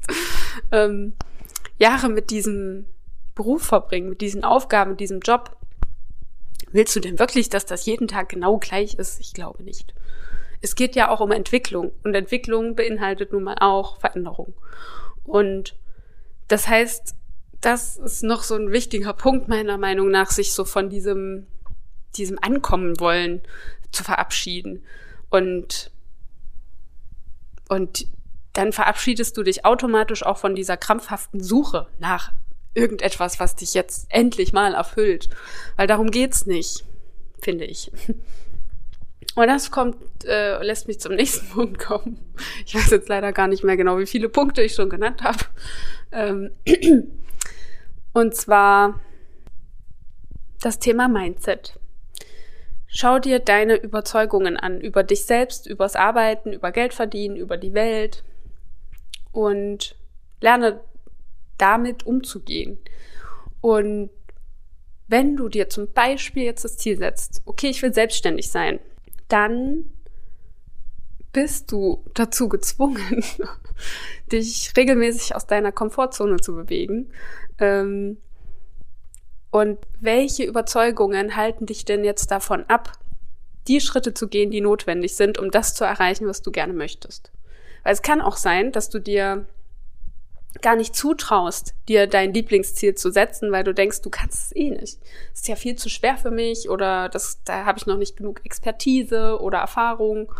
ähm, 0.71 1.13
Jahre 1.77 2.09
mit 2.09 2.29
diesem 2.29 2.85
Beruf 3.33 3.63
verbringen, 3.63 4.09
mit 4.09 4.21
diesen 4.21 4.43
Aufgaben, 4.43 4.91
mit 4.91 4.99
diesem 4.99 5.19
Job. 5.19 5.57
Willst 6.71 6.95
du 6.95 6.99
denn 6.99 7.19
wirklich, 7.19 7.49
dass 7.49 7.65
das 7.65 7.85
jeden 7.85 8.07
Tag 8.07 8.29
genau 8.29 8.57
gleich 8.57 8.93
ist? 8.93 9.19
Ich 9.19 9.33
glaube 9.33 9.63
nicht. 9.63 9.93
Es 10.61 10.75
geht 10.75 10.95
ja 10.95 11.09
auch 11.09 11.19
um 11.21 11.31
Entwicklung 11.31 11.91
und 12.03 12.13
Entwicklung 12.13 12.75
beinhaltet 12.75 13.33
nun 13.33 13.43
mal 13.43 13.57
auch 13.59 13.99
Veränderung. 13.99 14.53
Und 15.23 15.75
das 16.47 16.67
heißt, 16.67 17.15
das 17.61 17.97
ist 17.97 18.23
noch 18.23 18.43
so 18.43 18.55
ein 18.55 18.71
wichtiger 18.71 19.13
Punkt 19.13 19.47
meiner 19.47 19.77
Meinung 19.77 20.09
nach, 20.09 20.31
sich 20.31 20.53
so 20.53 20.65
von 20.65 20.89
diesem, 20.89 21.45
diesem 22.15 22.39
Ankommen 22.41 22.99
wollen 22.99 23.41
zu 23.91 24.03
verabschieden. 24.03 24.83
Und, 25.29 25.91
und 27.69 28.07
dann 28.53 28.73
verabschiedest 28.73 29.37
du 29.37 29.43
dich 29.43 29.63
automatisch 29.63 30.23
auch 30.23 30.37
von 30.37 30.55
dieser 30.55 30.75
krampfhaften 30.75 31.41
Suche 31.41 31.87
nach 31.99 32.33
irgendetwas, 32.73 33.39
was 33.39 33.55
dich 33.55 33.73
jetzt 33.73 34.07
endlich 34.09 34.53
mal 34.53 34.73
erfüllt. 34.73 35.29
Weil 35.77 35.87
darum 35.87 36.09
geht's 36.09 36.45
nicht, 36.45 36.83
finde 37.41 37.65
ich. 37.65 37.91
Und 39.35 39.47
das 39.47 39.71
kommt, 39.71 39.97
äh, 40.25 40.61
lässt 40.63 40.87
mich 40.87 40.99
zum 40.99 41.15
nächsten 41.15 41.47
Punkt 41.47 41.79
kommen. 41.79 42.19
Ich 42.65 42.75
weiß 42.75 42.89
jetzt 42.89 43.09
leider 43.09 43.31
gar 43.31 43.47
nicht 43.47 43.63
mehr 43.63 43.77
genau, 43.77 43.97
wie 43.99 44.05
viele 44.05 44.29
Punkte 44.29 44.61
ich 44.61 44.73
schon 44.73 44.89
genannt 44.89 45.21
habe. 45.23 45.45
Ähm, 46.11 46.51
und 48.13 48.35
zwar 48.35 48.99
das 50.61 50.79
Thema 50.79 51.07
Mindset. 51.07 51.79
Schau 52.87 53.19
dir 53.19 53.39
deine 53.39 53.75
Überzeugungen 53.75 54.57
an 54.57 54.81
über 54.81 55.03
dich 55.03 55.25
selbst, 55.25 55.65
übers 55.65 55.95
Arbeiten, 55.95 56.51
über 56.51 56.71
Geld 56.71 56.93
verdienen, 56.93 57.37
über 57.37 57.57
die 57.57 57.73
Welt 57.73 58.23
und 59.31 59.95
lerne 60.41 60.81
damit 61.57 62.05
umzugehen. 62.05 62.79
Und 63.61 64.09
wenn 65.07 65.37
du 65.37 65.47
dir 65.47 65.69
zum 65.69 65.91
Beispiel 65.93 66.43
jetzt 66.43 66.65
das 66.65 66.77
Ziel 66.77 66.97
setzt, 66.97 67.41
okay, 67.45 67.69
ich 67.69 67.81
will 67.81 67.93
selbstständig 67.93 68.49
sein, 68.49 68.79
dann 69.27 69.91
bist 71.31 71.71
du 71.71 72.03
dazu 72.13 72.49
gezwungen, 72.49 73.23
dich 74.31 74.73
regelmäßig 74.75 75.35
aus 75.35 75.47
deiner 75.47 75.71
Komfortzone 75.71 76.37
zu 76.37 76.55
bewegen. 76.55 77.11
Ähm, 77.59 78.17
und 79.51 79.79
welche 79.99 80.43
Überzeugungen 80.43 81.35
halten 81.35 81.65
dich 81.65 81.83
denn 81.83 82.03
jetzt 82.03 82.31
davon 82.31 82.63
ab, 82.69 82.93
die 83.67 83.81
Schritte 83.81 84.13
zu 84.13 84.27
gehen, 84.27 84.49
die 84.49 84.61
notwendig 84.61 85.15
sind, 85.15 85.37
um 85.37 85.51
das 85.51 85.75
zu 85.75 85.83
erreichen, 85.83 86.27
was 86.27 86.41
du 86.41 86.51
gerne 86.51 86.73
möchtest? 86.73 87.31
Weil 87.83 87.93
es 87.93 88.01
kann 88.01 88.21
auch 88.21 88.37
sein, 88.37 88.71
dass 88.71 88.89
du 88.89 88.99
dir 88.99 89.45
gar 90.61 90.75
nicht 90.75 90.95
zutraust, 90.95 91.73
dir 91.87 92.07
dein 92.07 92.33
Lieblingsziel 92.33 92.95
zu 92.95 93.11
setzen, 93.11 93.51
weil 93.51 93.63
du 93.63 93.73
denkst, 93.73 94.01
du 94.01 94.09
kannst 94.09 94.45
es 94.45 94.55
eh 94.55 94.69
nicht. 94.69 94.99
Ist 95.33 95.47
ja 95.47 95.55
viel 95.55 95.75
zu 95.75 95.89
schwer 95.89 96.17
für 96.17 96.31
mich 96.31 96.69
oder 96.69 97.07
das, 97.09 97.41
da 97.45 97.65
habe 97.65 97.79
ich 97.79 97.85
noch 97.85 97.97
nicht 97.97 98.17
genug 98.17 98.41
Expertise 98.43 99.39
oder 99.39 99.59
Erfahrung. 99.59 100.31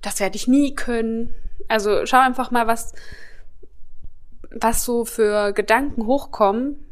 Das 0.00 0.20
werde 0.20 0.36
ich 0.36 0.48
nie 0.48 0.74
können. 0.74 1.34
Also 1.68 2.06
schau 2.06 2.20
einfach 2.20 2.50
mal, 2.50 2.66
was, 2.66 2.92
was 4.50 4.84
so 4.84 5.04
für 5.04 5.52
Gedanken 5.52 6.06
hochkommen, 6.06 6.84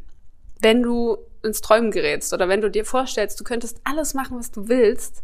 wenn 0.59 0.81
du 0.81 1.17
ins 1.43 1.61
Träumen 1.61 1.91
gerätst 1.91 2.33
oder 2.33 2.47
wenn 2.47 2.61
du 2.61 2.69
dir 2.69 2.85
vorstellst, 2.85 3.39
du 3.39 3.43
könntest 3.43 3.81
alles 3.83 4.13
machen, 4.13 4.37
was 4.37 4.51
du 4.51 4.67
willst. 4.67 5.23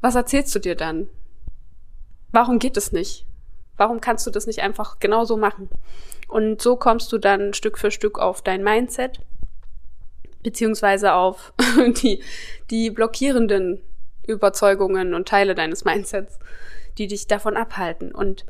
Was 0.00 0.14
erzählst 0.14 0.54
du 0.54 0.58
dir 0.58 0.74
dann? 0.74 1.08
Warum 2.32 2.58
geht 2.58 2.76
es 2.76 2.92
nicht? 2.92 3.26
Warum 3.76 4.00
kannst 4.00 4.26
du 4.26 4.30
das 4.30 4.46
nicht 4.46 4.60
einfach 4.60 4.98
genauso 4.98 5.36
machen? 5.36 5.68
Und 6.28 6.62
so 6.62 6.76
kommst 6.76 7.12
du 7.12 7.18
dann 7.18 7.54
Stück 7.54 7.78
für 7.78 7.90
Stück 7.90 8.18
auf 8.18 8.42
dein 8.42 8.62
Mindset, 8.62 9.20
beziehungsweise 10.42 11.14
auf 11.14 11.52
die, 12.02 12.22
die 12.70 12.90
blockierenden 12.90 13.82
Überzeugungen 14.26 15.14
und 15.14 15.28
Teile 15.28 15.54
deines 15.54 15.84
Mindsets, 15.84 16.38
die 16.98 17.06
dich 17.06 17.26
davon 17.26 17.56
abhalten. 17.56 18.12
Und 18.12 18.46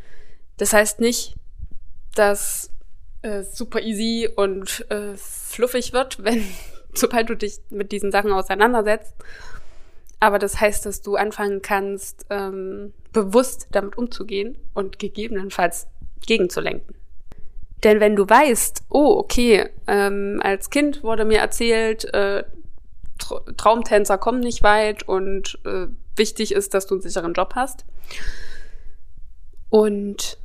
das 0.57 0.73
heißt 0.73 1.01
nicht, 1.01 1.35
dass 2.15 2.71
äh, 3.23 3.43
super 3.43 3.81
easy 3.81 4.29
und 4.35 4.87
äh, 4.91 5.17
fluffig 5.17 5.93
wird, 5.93 6.23
wenn 6.25 6.45
sobald 6.95 7.29
du 7.31 7.37
dich 7.37 7.61
mit 7.71 7.93
diesen 7.93 8.11
Sachen 8.11 8.33
auseinandersetzt. 8.33 9.15
Aber 10.19 10.39
das 10.39 10.61
heißt, 10.61 10.85
dass 10.85 11.01
du 11.01 11.17
anfangen 11.17 11.63
kannst, 11.63 12.27
ähm, 12.29 12.93
bewusst 13.13 13.69
damit 13.73 13.97
umzugehen 13.97 14.59
und 14.75 14.99
gegebenenfalls 14.99 15.87
gegenzulenken. 16.27 16.95
Denn 17.83 18.01
wenn 18.01 18.17
du 18.17 18.29
weißt, 18.29 18.85
oh, 18.91 19.17
okay, 19.19 19.71
ähm, 19.87 20.41
als 20.43 20.69
Kind 20.69 21.03
wurde 21.03 21.25
mir 21.25 21.39
erzählt, 21.39 22.13
äh, 22.13 22.45
Traumtänzer 23.57 24.19
kommen 24.19 24.41
nicht 24.41 24.63
weit 24.63 25.03
und 25.03 25.59
äh, 25.65 25.87
wichtig 26.17 26.53
ist, 26.53 26.75
dass 26.75 26.87
du 26.87 26.95
einen 26.95 27.03
sicheren 27.03 27.33
Job 27.33 27.53
hast. 27.55 27.85
Und 29.69 30.39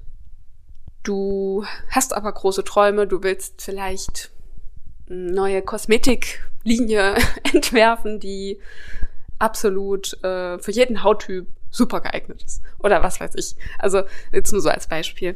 du 1.03 1.65
hast 1.89 2.13
aber 2.13 2.31
große 2.31 2.63
Träume, 2.63 3.07
du 3.07 3.23
willst 3.23 3.61
vielleicht 3.61 4.31
eine 5.09 5.31
neue 5.31 5.61
Kosmetiklinie 5.61 7.15
entwerfen, 7.53 8.19
die 8.19 8.59
absolut 9.39 10.13
äh, 10.23 10.59
für 10.59 10.71
jeden 10.71 11.03
Hauttyp 11.03 11.47
super 11.69 12.01
geeignet 12.01 12.41
ist. 12.43 12.61
Oder 12.79 13.03
was 13.03 13.19
weiß 13.19 13.35
ich. 13.35 13.55
Also 13.79 14.03
jetzt 14.31 14.51
nur 14.51 14.61
so 14.61 14.69
als 14.69 14.87
Beispiel. 14.87 15.35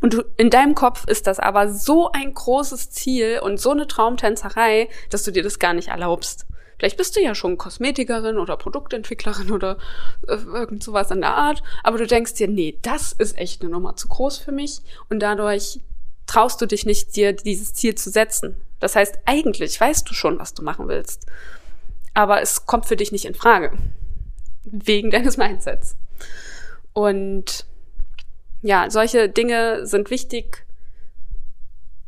Und 0.00 0.14
du, 0.14 0.24
in 0.36 0.50
deinem 0.50 0.74
Kopf 0.74 1.06
ist 1.06 1.26
das 1.26 1.38
aber 1.38 1.72
so 1.72 2.10
ein 2.12 2.32
großes 2.32 2.90
Ziel 2.90 3.40
und 3.42 3.60
so 3.60 3.70
eine 3.70 3.86
Traumtänzerei, 3.86 4.88
dass 5.10 5.22
du 5.22 5.30
dir 5.30 5.42
das 5.42 5.58
gar 5.58 5.74
nicht 5.74 5.88
erlaubst. 5.88 6.46
Vielleicht 6.78 6.96
bist 6.96 7.14
du 7.14 7.20
ja 7.20 7.34
schon 7.34 7.58
Kosmetikerin 7.58 8.38
oder 8.38 8.56
Produktentwicklerin 8.56 9.52
oder 9.52 9.78
äh, 10.26 10.34
irgend 10.34 10.82
sowas 10.82 11.10
in 11.10 11.20
der 11.20 11.34
Art, 11.34 11.62
aber 11.84 11.98
du 11.98 12.06
denkst 12.06 12.34
dir, 12.34 12.48
nee, 12.48 12.78
das 12.82 13.12
ist 13.12 13.38
echt 13.38 13.62
eine 13.62 13.70
Nummer 13.70 13.94
zu 13.94 14.08
groß 14.08 14.38
für 14.38 14.50
mich 14.50 14.80
und 15.08 15.20
dadurch 15.20 15.80
traust 16.26 16.60
du 16.60 16.66
dich 16.66 16.86
nicht, 16.86 17.14
dir 17.14 17.34
dieses 17.34 17.74
Ziel 17.74 17.94
zu 17.94 18.10
setzen. 18.10 18.56
Das 18.80 18.96
heißt, 18.96 19.18
eigentlich 19.26 19.80
weißt 19.80 20.08
du 20.08 20.14
schon, 20.14 20.38
was 20.40 20.54
du 20.54 20.62
machen 20.62 20.88
willst 20.88 21.26
aber 22.14 22.42
es 22.42 22.66
kommt 22.66 22.86
für 22.86 22.96
dich 22.96 23.12
nicht 23.12 23.24
in 23.24 23.34
Frage. 23.34 23.72
Wegen 24.64 25.10
deines 25.10 25.36
Mindsets. 25.36 25.96
Und 26.92 27.66
ja, 28.62 28.90
solche 28.90 29.28
Dinge 29.28 29.86
sind 29.86 30.10
wichtig. 30.10 30.64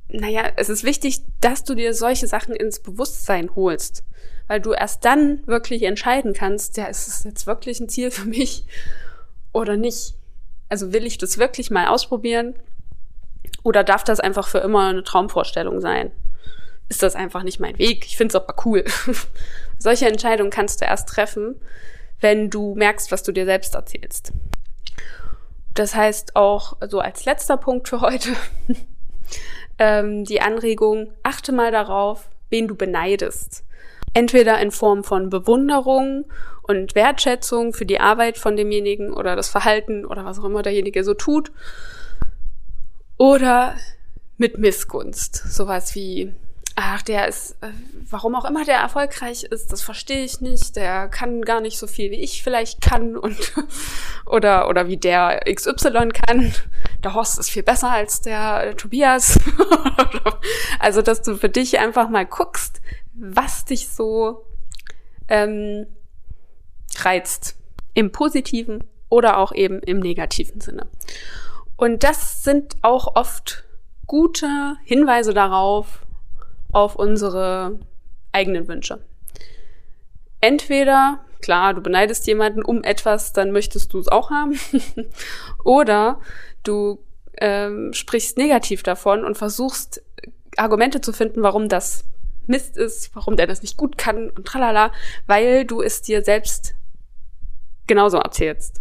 Naja, 0.08 0.52
es 0.56 0.68
ist 0.68 0.84
wichtig, 0.84 1.22
dass 1.40 1.64
du 1.64 1.74
dir 1.74 1.92
solche 1.92 2.26
Sachen 2.26 2.54
ins 2.54 2.80
Bewusstsein 2.80 3.54
holst, 3.56 4.04
weil 4.46 4.60
du 4.60 4.72
erst 4.72 5.04
dann 5.04 5.44
wirklich 5.46 5.82
entscheiden 5.82 6.32
kannst, 6.32 6.76
ja, 6.76 6.86
ist 6.86 7.08
es 7.08 7.24
jetzt 7.24 7.46
wirklich 7.46 7.80
ein 7.80 7.88
Ziel 7.88 8.10
für 8.10 8.26
mich 8.26 8.64
oder 9.52 9.76
nicht? 9.76 10.14
Also 10.68 10.92
will 10.92 11.04
ich 11.04 11.18
das 11.18 11.38
wirklich 11.38 11.70
mal 11.70 11.88
ausprobieren 11.88 12.54
oder 13.62 13.82
darf 13.82 14.04
das 14.04 14.20
einfach 14.20 14.48
für 14.48 14.58
immer 14.58 14.88
eine 14.88 15.02
Traumvorstellung 15.02 15.80
sein? 15.80 16.12
ist 16.88 17.02
das 17.02 17.14
einfach 17.14 17.42
nicht 17.42 17.60
mein 17.60 17.78
Weg. 17.78 18.04
Ich 18.06 18.16
finde 18.16 18.32
es 18.32 18.42
aber 18.42 18.54
cool. 18.64 18.84
Solche 19.78 20.06
Entscheidungen 20.06 20.50
kannst 20.50 20.80
du 20.80 20.84
erst 20.84 21.08
treffen, 21.08 21.60
wenn 22.20 22.50
du 22.50 22.74
merkst, 22.74 23.10
was 23.10 23.22
du 23.22 23.32
dir 23.32 23.44
selbst 23.44 23.74
erzählst. 23.74 24.32
Das 25.74 25.94
heißt 25.94 26.36
auch 26.36 26.76
so 26.88 27.00
als 27.00 27.24
letzter 27.24 27.56
Punkt 27.56 27.88
für 27.88 28.00
heute 28.00 28.30
ähm, 29.78 30.24
die 30.24 30.40
Anregung, 30.40 31.12
achte 31.22 31.52
mal 31.52 31.72
darauf, 31.72 32.30
wen 32.48 32.68
du 32.68 32.76
beneidest. 32.76 33.64
Entweder 34.12 34.60
in 34.60 34.70
Form 34.70 35.02
von 35.02 35.28
Bewunderung 35.28 36.26
und 36.62 36.94
Wertschätzung 36.94 37.72
für 37.72 37.84
die 37.84 37.98
Arbeit 37.98 38.38
von 38.38 38.56
demjenigen 38.56 39.12
oder 39.12 39.34
das 39.34 39.48
Verhalten 39.48 40.06
oder 40.06 40.24
was 40.24 40.38
auch 40.38 40.44
immer 40.44 40.62
derjenige 40.62 41.02
so 41.02 41.14
tut. 41.14 41.50
Oder 43.18 43.74
mit 44.38 44.58
Missgunst. 44.58 45.34
Sowas 45.34 45.94
wie, 45.96 46.32
ach, 46.76 47.02
der 47.02 47.28
ist, 47.28 47.52
äh, 47.62 47.70
warum 48.10 48.34
auch 48.34 48.44
immer 48.44 48.64
der 48.64 48.78
erfolgreich 48.78 49.44
ist, 49.44 49.72
das 49.72 49.82
verstehe 49.82 50.24
ich 50.24 50.40
nicht. 50.40 50.76
Der 50.76 51.08
kann 51.08 51.42
gar 51.42 51.60
nicht 51.60 51.78
so 51.78 51.86
viel, 51.86 52.10
wie 52.10 52.20
ich 52.20 52.42
vielleicht 52.42 52.80
kann 52.80 53.16
und 53.16 53.52
oder 54.26 54.68
oder 54.68 54.88
wie 54.88 54.96
der 54.96 55.40
XY 55.52 56.08
kann. 56.08 56.52
Der 57.02 57.14
Horst 57.14 57.38
ist 57.38 57.50
viel 57.50 57.62
besser 57.62 57.90
als 57.90 58.20
der 58.22 58.76
Tobias. 58.76 59.38
also, 60.78 61.02
dass 61.02 61.22
du 61.22 61.36
für 61.36 61.48
dich 61.48 61.78
einfach 61.78 62.08
mal 62.08 62.26
guckst, 62.26 62.80
was 63.14 63.64
dich 63.64 63.88
so 63.88 64.44
ähm, 65.28 65.86
reizt. 66.98 67.56
Im 67.96 68.10
positiven 68.10 68.82
oder 69.08 69.38
auch 69.38 69.52
eben 69.52 69.78
im 69.80 70.00
negativen 70.00 70.60
Sinne. 70.60 70.88
Und 71.76 72.02
das 72.02 72.42
sind 72.42 72.74
auch 72.82 73.14
oft 73.14 73.64
gute 74.06 74.76
Hinweise 74.84 75.32
darauf, 75.32 76.03
auf 76.74 76.96
unsere 76.96 77.78
eigenen 78.32 78.68
Wünsche. 78.68 79.00
Entweder, 80.40 81.24
klar, 81.40 81.74
du 81.74 81.80
beneidest 81.80 82.26
jemanden 82.26 82.62
um 82.62 82.82
etwas, 82.82 83.32
dann 83.32 83.52
möchtest 83.52 83.92
du 83.92 83.98
es 83.98 84.08
auch 84.08 84.30
haben. 84.30 84.58
Oder 85.64 86.20
du 86.62 86.98
ähm, 87.38 87.92
sprichst 87.92 88.36
negativ 88.36 88.82
davon 88.82 89.24
und 89.24 89.38
versuchst 89.38 90.02
Argumente 90.56 91.00
zu 91.00 91.12
finden, 91.12 91.42
warum 91.42 91.68
das 91.68 92.04
Mist 92.46 92.76
ist, 92.76 93.14
warum 93.14 93.36
der 93.36 93.46
das 93.46 93.62
nicht 93.62 93.76
gut 93.76 93.96
kann 93.96 94.30
und 94.30 94.46
tralala, 94.46 94.92
weil 95.26 95.64
du 95.64 95.80
es 95.80 96.02
dir 96.02 96.22
selbst 96.22 96.74
genauso 97.86 98.18
erzählst. 98.18 98.80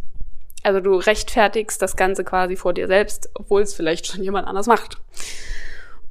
Also 0.64 0.80
du 0.80 0.96
rechtfertigst 0.96 1.82
das 1.82 1.96
Ganze 1.96 2.24
quasi 2.24 2.56
vor 2.56 2.74
dir 2.74 2.88
selbst, 2.88 3.30
obwohl 3.34 3.62
es 3.62 3.74
vielleicht 3.74 4.08
schon 4.08 4.24
jemand 4.24 4.48
anders 4.48 4.68
macht. 4.68 4.98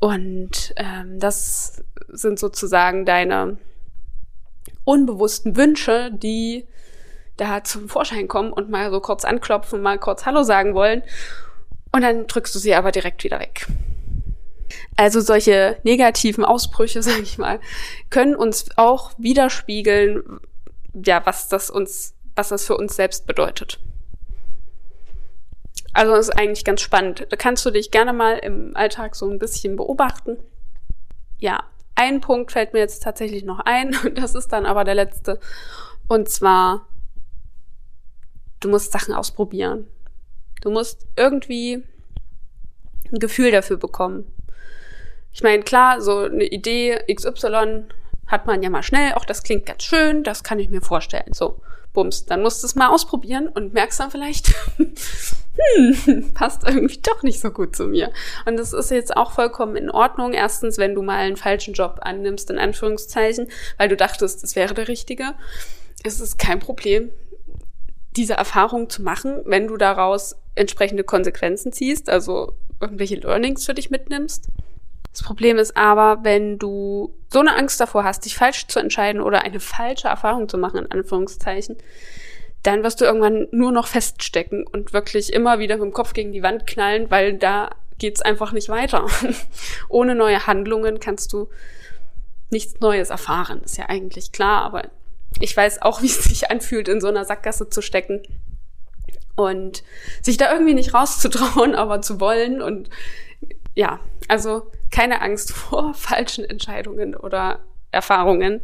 Und 0.02 0.74
ähm, 0.78 1.20
das 1.20 1.80
sind 2.08 2.36
sozusagen 2.36 3.04
deine 3.06 3.56
unbewussten 4.82 5.56
Wünsche, 5.56 6.10
die 6.12 6.66
da 7.36 7.62
zum 7.62 7.88
Vorschein 7.88 8.26
kommen 8.26 8.52
und 8.52 8.68
mal 8.68 8.90
so 8.90 8.98
kurz 8.98 9.24
anklopfen, 9.24 9.80
mal 9.80 10.00
kurz 10.00 10.26
Hallo 10.26 10.42
sagen 10.42 10.74
wollen. 10.74 11.04
Und 11.92 12.02
dann 12.02 12.26
drückst 12.26 12.52
du 12.52 12.58
sie 12.58 12.74
aber 12.74 12.90
direkt 12.90 13.22
wieder 13.22 13.38
weg. 13.38 13.68
Also 14.96 15.20
solche 15.20 15.76
negativen 15.84 16.44
Ausbrüche, 16.44 17.00
sage 17.04 17.22
ich 17.22 17.38
mal, 17.38 17.60
können 18.10 18.34
uns 18.34 18.70
auch 18.74 19.12
widerspiegeln, 19.18 20.40
ja, 20.94 21.24
was 21.24 21.48
das 21.48 21.70
uns, 21.70 22.16
was 22.34 22.48
das 22.48 22.64
für 22.64 22.76
uns 22.76 22.96
selbst 22.96 23.28
bedeutet. 23.28 23.78
Also 25.92 26.12
das 26.12 26.28
ist 26.28 26.38
eigentlich 26.38 26.64
ganz 26.64 26.80
spannend. 26.80 27.26
Da 27.28 27.36
kannst 27.36 27.64
du 27.66 27.70
dich 27.70 27.90
gerne 27.90 28.12
mal 28.12 28.38
im 28.38 28.76
Alltag 28.76 29.14
so 29.14 29.28
ein 29.28 29.38
bisschen 29.38 29.76
beobachten. 29.76 30.38
Ja, 31.38 31.64
ein 31.94 32.20
Punkt 32.20 32.52
fällt 32.52 32.72
mir 32.72 32.78
jetzt 32.78 33.02
tatsächlich 33.02 33.44
noch 33.44 33.60
ein, 33.60 33.96
und 34.04 34.18
das 34.18 34.34
ist 34.34 34.52
dann 34.52 34.66
aber 34.66 34.84
der 34.84 34.94
letzte. 34.94 35.38
Und 36.08 36.28
zwar, 36.28 36.86
du 38.60 38.68
musst 38.68 38.92
Sachen 38.92 39.14
ausprobieren. 39.14 39.86
Du 40.62 40.70
musst 40.70 41.06
irgendwie 41.16 41.82
ein 43.12 43.18
Gefühl 43.18 43.50
dafür 43.50 43.76
bekommen. 43.76 44.32
Ich 45.32 45.42
meine, 45.42 45.62
klar, 45.62 46.00
so 46.00 46.18
eine 46.18 46.44
Idee 46.44 46.98
XY 47.12 47.86
hat 48.26 48.46
man 48.46 48.62
ja 48.62 48.70
mal 48.70 48.82
schnell, 48.82 49.14
auch 49.14 49.24
das 49.24 49.42
klingt 49.42 49.66
ganz 49.66 49.82
schön, 49.82 50.22
das 50.22 50.44
kann 50.44 50.58
ich 50.58 50.70
mir 50.70 50.80
vorstellen. 50.80 51.32
So, 51.32 51.60
bums, 51.92 52.26
dann 52.26 52.42
musst 52.42 52.62
du 52.62 52.66
es 52.66 52.74
mal 52.74 52.88
ausprobieren 52.88 53.48
und 53.48 53.74
merkst 53.74 54.00
dann 54.00 54.10
vielleicht, 54.10 54.54
hm, 54.76 56.32
passt 56.34 56.64
irgendwie 56.66 57.00
doch 57.02 57.22
nicht 57.22 57.40
so 57.40 57.50
gut 57.50 57.76
zu 57.76 57.86
mir. 57.86 58.10
Und 58.46 58.56
das 58.56 58.72
ist 58.72 58.90
jetzt 58.90 59.16
auch 59.16 59.32
vollkommen 59.32 59.76
in 59.76 59.90
Ordnung. 59.90 60.32
Erstens, 60.32 60.78
wenn 60.78 60.94
du 60.94 61.02
mal 61.02 61.18
einen 61.18 61.36
falschen 61.36 61.74
Job 61.74 61.98
annimmst, 62.02 62.50
in 62.50 62.58
Anführungszeichen, 62.58 63.48
weil 63.78 63.88
du 63.88 63.96
dachtest, 63.96 64.42
das 64.42 64.56
wäre 64.56 64.74
der 64.74 64.88
richtige, 64.88 65.34
ist 66.04 66.20
es 66.20 66.38
kein 66.38 66.58
Problem, 66.58 67.10
diese 68.16 68.34
Erfahrung 68.34 68.90
zu 68.90 69.02
machen, 69.02 69.40
wenn 69.44 69.68
du 69.68 69.76
daraus 69.76 70.36
entsprechende 70.54 71.04
Konsequenzen 71.04 71.72
ziehst, 71.72 72.10
also 72.10 72.54
irgendwelche 72.80 73.16
Learnings 73.16 73.64
für 73.64 73.74
dich 73.74 73.90
mitnimmst. 73.90 74.48
Das 75.12 75.22
Problem 75.22 75.58
ist 75.58 75.76
aber, 75.76 76.24
wenn 76.24 76.58
du 76.58 77.14
so 77.30 77.40
eine 77.40 77.54
Angst 77.54 77.80
davor 77.80 78.04
hast, 78.04 78.24
dich 78.24 78.36
falsch 78.36 78.66
zu 78.66 78.80
entscheiden 78.80 79.20
oder 79.20 79.42
eine 79.42 79.60
falsche 79.60 80.08
Erfahrung 80.08 80.48
zu 80.48 80.56
machen, 80.56 80.78
in 80.78 80.90
Anführungszeichen, 80.90 81.76
dann 82.62 82.82
wirst 82.82 83.00
du 83.00 83.04
irgendwann 83.04 83.48
nur 83.50 83.72
noch 83.72 83.86
feststecken 83.86 84.66
und 84.66 84.92
wirklich 84.92 85.32
immer 85.32 85.58
wieder 85.58 85.76
mit 85.76 85.84
dem 85.84 85.92
Kopf 85.92 86.14
gegen 86.14 86.32
die 86.32 86.42
Wand 86.42 86.66
knallen, 86.66 87.10
weil 87.10 87.36
da 87.36 87.70
geht's 87.98 88.22
einfach 88.22 88.52
nicht 88.52 88.68
weiter. 88.68 89.06
Ohne 89.88 90.14
neue 90.14 90.46
Handlungen 90.46 90.98
kannst 90.98 91.32
du 91.32 91.48
nichts 92.50 92.80
Neues 92.80 93.10
erfahren. 93.10 93.62
Ist 93.64 93.78
ja 93.78 93.88
eigentlich 93.88 94.32
klar, 94.32 94.62
aber 94.62 94.84
ich 95.40 95.56
weiß 95.56 95.82
auch, 95.82 96.02
wie 96.02 96.06
es 96.06 96.24
sich 96.24 96.50
anfühlt, 96.50 96.88
in 96.88 97.00
so 97.00 97.08
einer 97.08 97.24
Sackgasse 97.24 97.68
zu 97.68 97.82
stecken 97.82 98.22
und 99.34 99.82
sich 100.20 100.36
da 100.36 100.52
irgendwie 100.52 100.74
nicht 100.74 100.94
rauszutrauen, 100.94 101.74
aber 101.74 102.00
zu 102.00 102.20
wollen 102.20 102.62
und 102.62 102.90
ja, 103.74 104.00
also 104.28 104.70
keine 104.92 105.20
Angst 105.20 105.52
vor 105.52 105.94
falschen 105.94 106.44
Entscheidungen 106.44 107.16
oder 107.16 107.60
Erfahrungen. 107.90 108.60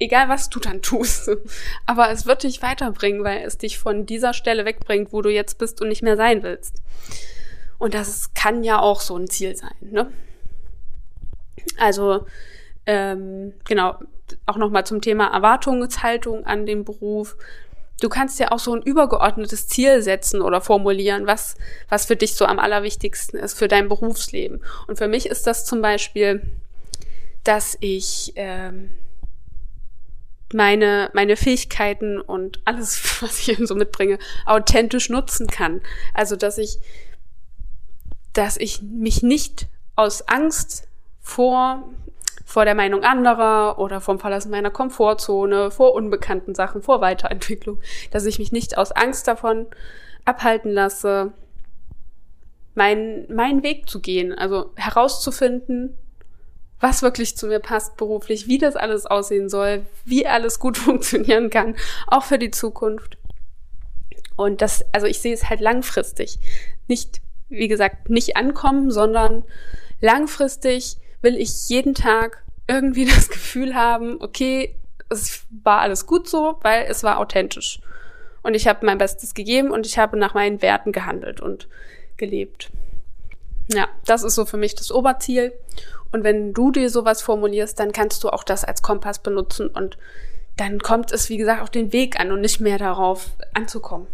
Egal 0.00 0.28
was 0.28 0.48
du 0.48 0.58
dann 0.58 0.82
tust. 0.82 1.30
Aber 1.86 2.10
es 2.10 2.26
wird 2.26 2.42
dich 2.42 2.62
weiterbringen, 2.62 3.22
weil 3.22 3.44
es 3.44 3.58
dich 3.58 3.78
von 3.78 4.06
dieser 4.06 4.34
Stelle 4.34 4.64
wegbringt, 4.64 5.12
wo 5.12 5.22
du 5.22 5.30
jetzt 5.30 5.58
bist 5.58 5.80
und 5.80 5.88
nicht 5.88 6.02
mehr 6.02 6.16
sein 6.16 6.42
willst. 6.42 6.82
Und 7.78 7.94
das 7.94 8.34
kann 8.34 8.64
ja 8.64 8.80
auch 8.80 9.00
so 9.00 9.16
ein 9.16 9.28
Ziel 9.28 9.54
sein, 9.54 9.74
ne? 9.80 10.10
Also, 11.78 12.26
ähm, 12.86 13.54
genau, 13.64 13.98
auch 14.46 14.56
nochmal 14.56 14.84
zum 14.84 15.00
Thema 15.00 15.28
Erwartungshaltung 15.28 16.44
an 16.44 16.66
den 16.66 16.84
Beruf 16.84 17.36
du 18.00 18.08
kannst 18.08 18.38
ja 18.38 18.52
auch 18.52 18.58
so 18.58 18.74
ein 18.74 18.82
übergeordnetes 18.82 19.66
Ziel 19.68 20.02
setzen 20.02 20.40
oder 20.40 20.60
formulieren, 20.60 21.26
was, 21.26 21.56
was 21.88 22.06
für 22.06 22.16
dich 22.16 22.34
so 22.34 22.46
am 22.46 22.58
allerwichtigsten 22.58 23.38
ist 23.38 23.58
für 23.58 23.68
dein 23.68 23.88
Berufsleben. 23.88 24.62
Und 24.86 24.98
für 24.98 25.08
mich 25.08 25.26
ist 25.26 25.46
das 25.46 25.64
zum 25.64 25.82
Beispiel, 25.82 26.42
dass 27.44 27.76
ich 27.80 28.32
ähm, 28.36 28.90
meine, 30.52 31.10
meine 31.12 31.36
Fähigkeiten 31.36 32.20
und 32.20 32.60
alles, 32.64 33.00
was 33.22 33.40
ich 33.40 33.50
eben 33.50 33.66
so 33.66 33.74
mitbringe, 33.74 34.18
authentisch 34.46 35.08
nutzen 35.08 35.46
kann. 35.46 35.80
Also, 36.14 36.36
dass 36.36 36.58
ich, 36.58 36.78
dass 38.32 38.56
ich 38.56 38.82
mich 38.82 39.22
nicht 39.22 39.68
aus 39.96 40.28
Angst 40.28 40.86
vor 41.20 41.88
vor 42.48 42.64
der 42.64 42.74
Meinung 42.74 43.04
anderer 43.04 43.78
oder 43.78 44.00
vom 44.00 44.18
Verlassen 44.18 44.50
meiner 44.50 44.70
Komfortzone, 44.70 45.70
vor 45.70 45.92
unbekannten 45.92 46.54
Sachen, 46.54 46.80
vor 46.80 47.02
Weiterentwicklung, 47.02 47.78
dass 48.10 48.24
ich 48.24 48.38
mich 48.38 48.52
nicht 48.52 48.78
aus 48.78 48.90
Angst 48.90 49.28
davon 49.28 49.66
abhalten 50.24 50.72
lasse, 50.72 51.34
meinen 52.74 53.26
mein 53.30 53.62
Weg 53.62 53.86
zu 53.86 54.00
gehen, 54.00 54.32
also 54.32 54.70
herauszufinden, 54.76 55.98
was 56.80 57.02
wirklich 57.02 57.36
zu 57.36 57.48
mir 57.48 57.58
passt 57.58 57.98
beruflich, 57.98 58.48
wie 58.48 58.56
das 58.56 58.76
alles 58.76 59.04
aussehen 59.04 59.50
soll, 59.50 59.84
wie 60.06 60.26
alles 60.26 60.58
gut 60.58 60.78
funktionieren 60.78 61.50
kann, 61.50 61.76
auch 62.06 62.22
für 62.22 62.38
die 62.38 62.50
Zukunft. 62.50 63.18
Und 64.36 64.62
das, 64.62 64.86
also 64.92 65.06
ich 65.06 65.20
sehe 65.20 65.34
es 65.34 65.50
halt 65.50 65.60
langfristig. 65.60 66.38
Nicht, 66.86 67.20
wie 67.50 67.68
gesagt, 67.68 68.08
nicht 68.08 68.38
ankommen, 68.38 68.90
sondern 68.90 69.44
langfristig 70.00 70.96
will 71.22 71.36
ich 71.36 71.68
jeden 71.68 71.94
Tag 71.94 72.44
irgendwie 72.66 73.04
das 73.06 73.28
Gefühl 73.28 73.74
haben, 73.74 74.20
okay, 74.20 74.74
es 75.08 75.46
war 75.62 75.80
alles 75.80 76.06
gut 76.06 76.28
so, 76.28 76.58
weil 76.62 76.86
es 76.88 77.02
war 77.02 77.18
authentisch. 77.18 77.80
Und 78.42 78.54
ich 78.54 78.68
habe 78.68 78.86
mein 78.86 78.98
Bestes 78.98 79.34
gegeben 79.34 79.70
und 79.70 79.86
ich 79.86 79.98
habe 79.98 80.18
nach 80.18 80.34
meinen 80.34 80.62
Werten 80.62 80.92
gehandelt 80.92 81.40
und 81.40 81.68
gelebt. 82.16 82.70
Ja, 83.70 83.88
das 84.06 84.22
ist 84.22 84.34
so 84.34 84.44
für 84.44 84.56
mich 84.56 84.74
das 84.74 84.90
Oberziel. 84.90 85.52
Und 86.12 86.24
wenn 86.24 86.54
du 86.54 86.70
dir 86.70 86.88
sowas 86.88 87.20
formulierst, 87.20 87.78
dann 87.78 87.92
kannst 87.92 88.24
du 88.24 88.30
auch 88.30 88.44
das 88.44 88.64
als 88.64 88.82
Kompass 88.82 89.18
benutzen 89.18 89.68
und 89.68 89.98
dann 90.56 90.80
kommt 90.80 91.12
es, 91.12 91.28
wie 91.28 91.36
gesagt, 91.36 91.62
auf 91.62 91.70
den 91.70 91.92
Weg 91.92 92.18
an 92.18 92.32
und 92.32 92.40
nicht 92.40 92.60
mehr 92.60 92.78
darauf 92.78 93.30
anzukommen. 93.54 94.08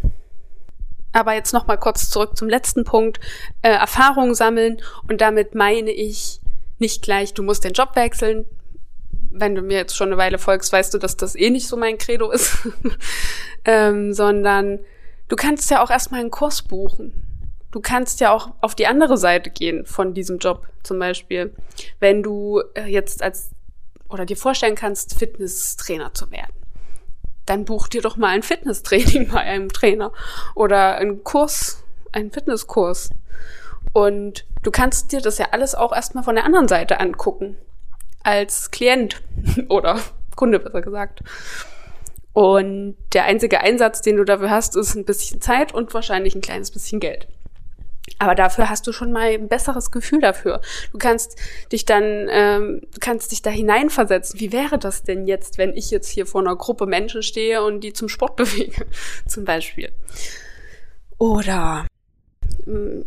Aber 1.13 1.33
jetzt 1.33 1.53
noch 1.53 1.67
mal 1.67 1.79
kurz 1.79 2.11
zurück 2.11 2.37
zum 2.37 2.49
letzten 2.49 2.85
Punkt: 2.85 3.21
äh, 3.63 3.71
Erfahrung 3.71 4.35
sammeln. 4.35 4.83
Und 5.09 5.21
damit 5.21 5.55
meine 5.55 5.91
ich 5.91 6.41
nicht 6.79 7.03
gleich, 7.03 7.35
du 7.35 7.43
musst 7.43 7.65
den 7.65 7.73
Job 7.73 7.95
wechseln. 7.95 8.47
Wenn 9.31 9.55
du 9.55 9.63
mir 9.63 9.79
jetzt 9.79 9.97
schon 9.97 10.09
eine 10.09 10.17
Weile 10.17 10.39
folgst, 10.39 10.73
weißt 10.73 10.95
du, 10.95 10.99
dass 10.99 11.17
das 11.17 11.35
eh 11.35 11.51
nicht 11.51 11.67
so 11.67 11.77
mein 11.77 11.99
Credo 11.99 12.31
ist. 12.31 12.69
ähm, 13.65 14.13
sondern 14.13 14.81
du 15.29 15.37
kannst 15.37 15.71
ja 15.71 15.83
auch 15.83 15.91
erstmal 15.91 16.21
einen 16.21 16.31
Kurs 16.31 16.63
buchen. 16.63 17.13
Du 17.73 17.81
kannst 17.81 18.21
ja 18.21 18.33
auch 18.33 18.53
auf 18.61 18.77
die 18.77 18.87
andere 18.87 19.17
Seite 19.17 19.51
gehen 19.51 19.85
von 19.85 20.15
diesem 20.15 20.39
Job 20.39 20.69
zum 20.85 20.99
Beispiel. 21.01 21.55
Wenn 21.99 22.23
du 22.23 22.63
äh, 22.75 22.87
jetzt 22.87 23.23
als 23.23 23.51
oder 24.09 24.27
dir 24.27 24.37
vorstellen 24.37 24.77
kannst, 24.77 25.19
Fitnesstrainer 25.19 26.15
zu 26.15 26.31
werden 26.31 26.55
dann 27.47 27.65
buch 27.65 27.89
dir 27.89 28.03
doch 28.03 28.17
mal 28.17 28.29
ein 28.29 28.43
Fitnesstraining 28.43 29.29
bei 29.33 29.41
einem 29.41 29.71
Trainer 29.71 30.13
oder 30.55 30.97
einen 30.97 31.25
Kurs, 31.25 31.83
einen 32.13 32.31
Fitnesskurs. 32.31 33.11
Und 33.93 34.47
du 34.65 34.71
kannst 34.71 35.13
dir 35.13 35.21
das 35.21 35.39
ja 35.39 35.49
alles 35.53 35.75
auch 35.75 35.93
erstmal 35.93 36.25
von 36.25 36.35
der 36.35 36.45
anderen 36.45 36.69
Seite 36.69 36.99
angucken. 36.99 37.57
Als 38.23 38.71
Klient 38.71 39.23
oder 39.69 40.01
Kunde 40.35 40.59
besser 40.59 40.83
gesagt. 40.83 41.21
Und 42.33 42.97
der 43.13 43.25
einzige 43.27 43.61
Einsatz, 43.61 44.03
den 44.03 44.17
du 44.17 44.25
dafür 44.25 44.51
hast, 44.51 44.77
ist 44.77 44.97
ein 44.97 45.05
bisschen 45.05 45.41
Zeit 45.41 45.73
und 45.73 45.95
wahrscheinlich 45.95 46.35
ein 46.35 46.41
kleines 46.41 46.73
bisschen 46.73 46.99
Geld. 46.99 47.29
Aber 48.19 48.35
dafür 48.35 48.69
hast 48.69 48.87
du 48.87 48.93
schon 48.93 49.13
mal 49.13 49.29
ein 49.29 49.49
besseres 49.49 49.91
Gefühl 49.91 50.21
dafür. 50.21 50.61
Du 50.93 50.99
kannst 50.99 51.39
dich 51.73 51.85
dann, 51.85 52.27
ähm, 52.31 52.81
du 52.93 53.01
kannst 53.01 53.33
dich 53.33 53.43
da 53.43 53.51
hineinversetzen. 53.51 54.41
Wie 54.41 54.53
wäre 54.53 54.79
das 54.79 55.05
denn 55.05 55.27
jetzt, 55.27 55.59
wenn 55.59 55.75
ich 55.75 55.91
jetzt 55.91 56.09
hier 56.09 56.27
vor 56.27 56.41
einer 56.41 56.57
Gruppe 56.57 56.87
Menschen 56.87 57.23
stehe 57.23 57.63
und 57.63 57.81
die 57.81 57.93
zum 57.93 58.09
Sport 58.09 58.37
bewege, 58.37 58.87
zum 59.27 59.45
Beispiel? 59.45 59.93
Oder 61.19 61.87
hm, 62.65 63.05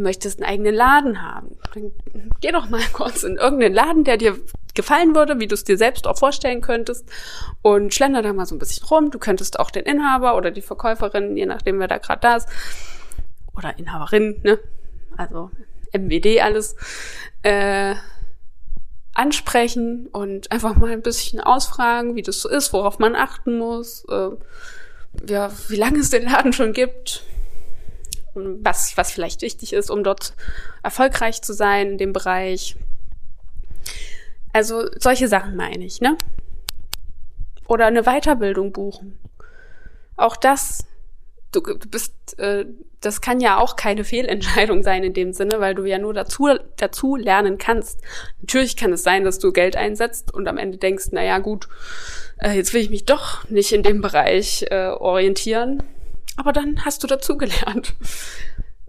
möchtest 0.00 0.40
einen 0.40 0.50
eigenen 0.50 0.74
Laden 0.74 1.22
haben, 1.22 1.56
dann 1.74 1.92
geh 2.40 2.52
doch 2.52 2.68
mal 2.68 2.82
kurz 2.92 3.22
in 3.22 3.36
irgendeinen 3.36 3.74
Laden, 3.74 4.04
der 4.04 4.16
dir 4.16 4.38
gefallen 4.74 5.14
würde, 5.14 5.40
wie 5.40 5.46
du 5.46 5.54
es 5.54 5.64
dir 5.64 5.76
selbst 5.76 6.06
auch 6.06 6.18
vorstellen 6.18 6.60
könntest 6.60 7.08
und 7.62 7.94
schlender 7.94 8.22
da 8.22 8.32
mal 8.32 8.46
so 8.46 8.54
ein 8.54 8.58
bisschen 8.58 8.86
rum. 8.86 9.10
Du 9.10 9.18
könntest 9.18 9.58
auch 9.58 9.70
den 9.70 9.84
Inhaber 9.84 10.36
oder 10.36 10.50
die 10.50 10.62
Verkäuferin, 10.62 11.36
je 11.36 11.46
nachdem 11.46 11.78
wer 11.78 11.88
da 11.88 11.98
gerade 11.98 12.20
da 12.20 12.36
ist, 12.36 12.48
oder 13.56 13.78
Inhaberin, 13.78 14.40
ne, 14.42 14.58
also 15.16 15.50
MWD 15.92 16.40
alles, 16.40 16.76
äh, 17.42 17.94
ansprechen 19.12 20.06
und 20.12 20.50
einfach 20.52 20.76
mal 20.76 20.92
ein 20.92 21.02
bisschen 21.02 21.40
ausfragen, 21.40 22.14
wie 22.14 22.22
das 22.22 22.40
so 22.40 22.48
ist, 22.48 22.72
worauf 22.72 22.98
man 22.98 23.16
achten 23.16 23.58
muss, 23.58 24.04
äh, 24.08 24.30
ja, 25.28 25.50
wie 25.68 25.76
lange 25.76 25.98
es 25.98 26.10
den 26.10 26.24
Laden 26.24 26.52
schon 26.52 26.72
gibt, 26.72 27.24
was, 28.34 28.96
was 28.96 29.12
vielleicht 29.12 29.42
wichtig 29.42 29.72
ist, 29.72 29.90
um 29.90 30.04
dort 30.04 30.34
erfolgreich 30.82 31.42
zu 31.42 31.52
sein 31.52 31.92
in 31.92 31.98
dem 31.98 32.12
Bereich. 32.12 32.76
Also 34.52 34.88
solche 34.98 35.28
Sachen 35.28 35.56
meine 35.56 35.84
ich, 35.84 36.00
ne? 36.00 36.16
Oder 37.66 37.86
eine 37.86 38.02
Weiterbildung 38.02 38.72
buchen. 38.72 39.18
Auch 40.16 40.36
das, 40.36 40.84
du, 41.52 41.60
du 41.60 41.88
bist, 41.88 42.38
äh, 42.38 42.66
das 43.00 43.20
kann 43.20 43.40
ja 43.40 43.58
auch 43.58 43.76
keine 43.76 44.04
Fehlentscheidung 44.04 44.82
sein 44.82 45.04
in 45.04 45.14
dem 45.14 45.32
Sinne, 45.32 45.60
weil 45.60 45.74
du 45.74 45.84
ja 45.84 45.98
nur 45.98 46.12
dazu, 46.12 46.48
dazu 46.76 47.16
lernen 47.16 47.58
kannst. 47.58 48.00
Natürlich 48.40 48.76
kann 48.76 48.92
es 48.92 49.02
sein, 49.02 49.24
dass 49.24 49.38
du 49.38 49.52
Geld 49.52 49.76
einsetzt 49.76 50.34
und 50.34 50.48
am 50.48 50.58
Ende 50.58 50.78
denkst, 50.78 51.06
na 51.12 51.22
ja, 51.22 51.38
gut, 51.38 51.68
äh, 52.38 52.52
jetzt 52.52 52.74
will 52.74 52.82
ich 52.82 52.90
mich 52.90 53.04
doch 53.04 53.48
nicht 53.48 53.72
in 53.72 53.82
dem 53.82 54.00
Bereich 54.00 54.66
äh, 54.70 54.88
orientieren. 54.88 55.82
Aber 56.36 56.52
dann 56.52 56.84
hast 56.84 57.02
du 57.02 57.06
dazu 57.06 57.36
gelernt. 57.36 57.94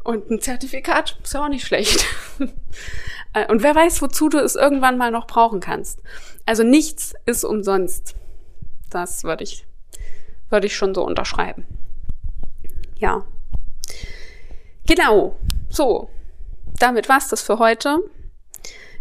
Und 0.03 0.29
ein 0.29 0.41
Zertifikat 0.41 1.17
ist 1.23 1.33
ja 1.33 1.43
auch 1.43 1.49
nicht 1.49 1.65
schlecht. 1.65 2.05
Äh, 3.33 3.49
und 3.49 3.63
wer 3.63 3.73
weiß, 3.73 4.01
wozu 4.01 4.27
du 4.27 4.39
es 4.39 4.57
irgendwann 4.57 4.97
mal 4.97 5.09
noch 5.09 5.25
brauchen 5.25 5.61
kannst. 5.61 6.01
Also 6.45 6.63
nichts 6.63 7.13
ist 7.25 7.45
umsonst. 7.45 8.13
Das 8.89 9.23
würde 9.23 9.45
ich, 9.45 9.65
würde 10.49 10.67
ich 10.67 10.75
schon 10.75 10.93
so 10.93 11.05
unterschreiben. 11.05 11.65
Ja. 12.97 13.25
Genau. 14.85 15.37
So. 15.69 16.09
Damit 16.77 17.07
war's 17.07 17.29
das 17.29 17.41
für 17.41 17.57
heute. 17.57 17.99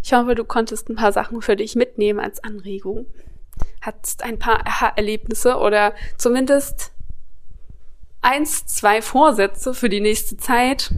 Ich 0.00 0.12
hoffe, 0.12 0.36
du 0.36 0.44
konntest 0.44 0.88
ein 0.88 0.96
paar 0.96 1.12
Sachen 1.12 1.42
für 1.42 1.56
dich 1.56 1.74
mitnehmen 1.74 2.20
als 2.20 2.42
Anregung. 2.44 3.06
Hattest 3.80 4.22
ein 4.22 4.38
paar 4.38 4.66
Aha-Erlebnisse 4.66 5.56
oder 5.56 5.94
zumindest 6.16 6.92
eins, 8.22 8.66
zwei 8.66 9.02
Vorsätze 9.02 9.74
für 9.74 9.88
die 9.88 10.00
nächste 10.00 10.36
Zeit, 10.36 10.90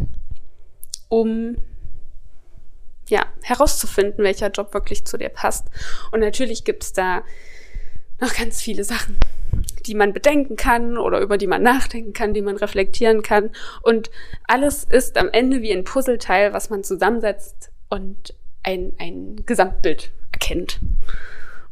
um 1.08 1.56
ja, 3.08 3.26
herauszufinden, 3.42 4.24
welcher 4.24 4.50
Job 4.50 4.72
wirklich 4.74 5.04
zu 5.04 5.18
dir 5.18 5.28
passt. 5.28 5.66
Und 6.10 6.20
natürlich 6.20 6.64
gibt's 6.64 6.92
da 6.92 7.22
noch 8.20 8.34
ganz 8.34 8.62
viele 8.62 8.84
Sachen, 8.84 9.18
die 9.86 9.94
man 9.94 10.12
bedenken 10.12 10.56
kann 10.56 10.96
oder 10.96 11.20
über 11.20 11.36
die 11.36 11.46
man 11.46 11.62
nachdenken 11.62 12.12
kann, 12.12 12.32
die 12.32 12.42
man 12.42 12.56
reflektieren 12.56 13.22
kann. 13.22 13.50
Und 13.82 14.10
alles 14.46 14.84
ist 14.84 15.18
am 15.18 15.28
Ende 15.30 15.60
wie 15.60 15.72
ein 15.72 15.84
Puzzleteil, 15.84 16.52
was 16.52 16.70
man 16.70 16.84
zusammensetzt 16.84 17.70
und 17.90 18.34
ein, 18.62 18.94
ein 18.98 19.42
Gesamtbild 19.44 20.12
erkennt. 20.32 20.80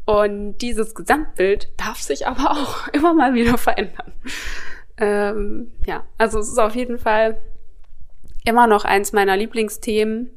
Und 0.05 0.59
dieses 0.59 0.95
Gesamtbild 0.95 1.71
darf 1.77 2.01
sich 2.03 2.27
aber 2.27 2.51
auch 2.51 2.89
immer 2.93 3.15
mal 3.15 3.35
wieder 3.35 3.57
verändern. 3.57 4.13
Ähm, 4.97 5.73
ja, 5.87 6.05
also 6.19 6.39
es 6.39 6.49
ist 6.49 6.59
auf 6.59 6.75
jeden 6.75 6.99
Fall 6.99 7.41
immer 8.45 8.67
noch 8.67 8.85
eins 8.85 9.13
meiner 9.13 9.37
Lieblingsthemen, 9.37 10.31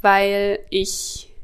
weil 0.00 0.60
ich 0.70 1.34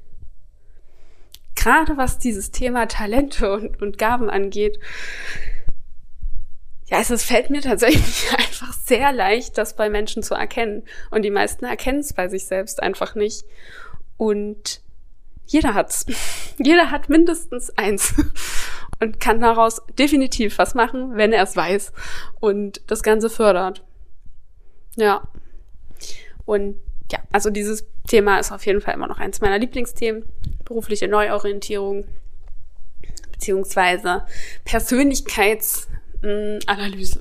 gerade 1.55 1.97
was 1.97 2.19
dieses 2.19 2.51
Thema 2.51 2.87
Talente 2.87 3.53
und, 3.53 3.81
und 3.81 3.99
Gaben 3.99 4.29
angeht, 4.29 4.79
ja, 6.87 7.01
es, 7.01 7.11
es 7.11 7.25
fällt 7.25 7.51
mir 7.51 7.63
tatsächlich 7.63 8.31
einfach 8.37 8.73
sehr 8.73 9.13
leicht, 9.13 9.57
das 9.57 9.75
bei 9.75 9.89
Menschen 9.89 10.23
zu 10.23 10.35
erkennen. 10.35 10.83
Und 11.11 11.23
die 11.23 11.31
meisten 11.31 11.65
erkennen 11.65 12.01
es 12.01 12.13
bei 12.13 12.29
sich 12.29 12.47
selbst 12.47 12.83
einfach 12.83 13.15
nicht. 13.15 13.45
Und 14.17 14.83
jeder 15.47 15.75
hat's. 15.75 16.07
Jeder 16.63 16.93
hat 16.93 17.09
mindestens 17.09 17.71
eins 17.71 18.15
und 19.05 19.21
kann 19.21 19.41
daraus 19.41 19.81
definitiv 19.99 20.59
was 20.59 20.75
machen, 20.75 21.17
wenn 21.17 21.33
er 21.33 21.45
es 21.45 21.57
weiß 21.57 21.93
und 22.41 22.83
das 22.89 23.03
Ganze 23.03 23.31
fördert. 23.31 23.83
Ja. 24.97 25.23
Und 26.45 26.77
ja, 27.13 27.21
also 27.33 27.51
dieses 27.51 27.87
Thema 28.09 28.39
ist 28.39 28.51
auf 28.51 28.65
jeden 28.67 28.81
Fall 28.81 28.95
immer 28.95 29.07
noch 29.07 29.19
eins 29.19 29.41
meiner 29.41 29.59
Lieblingsthemen. 29.59 30.25
Berufliche 30.65 31.07
Neuorientierung 31.07 32.07
beziehungsweise 33.31 34.25
Persönlichkeitsanalyse. 34.65 37.21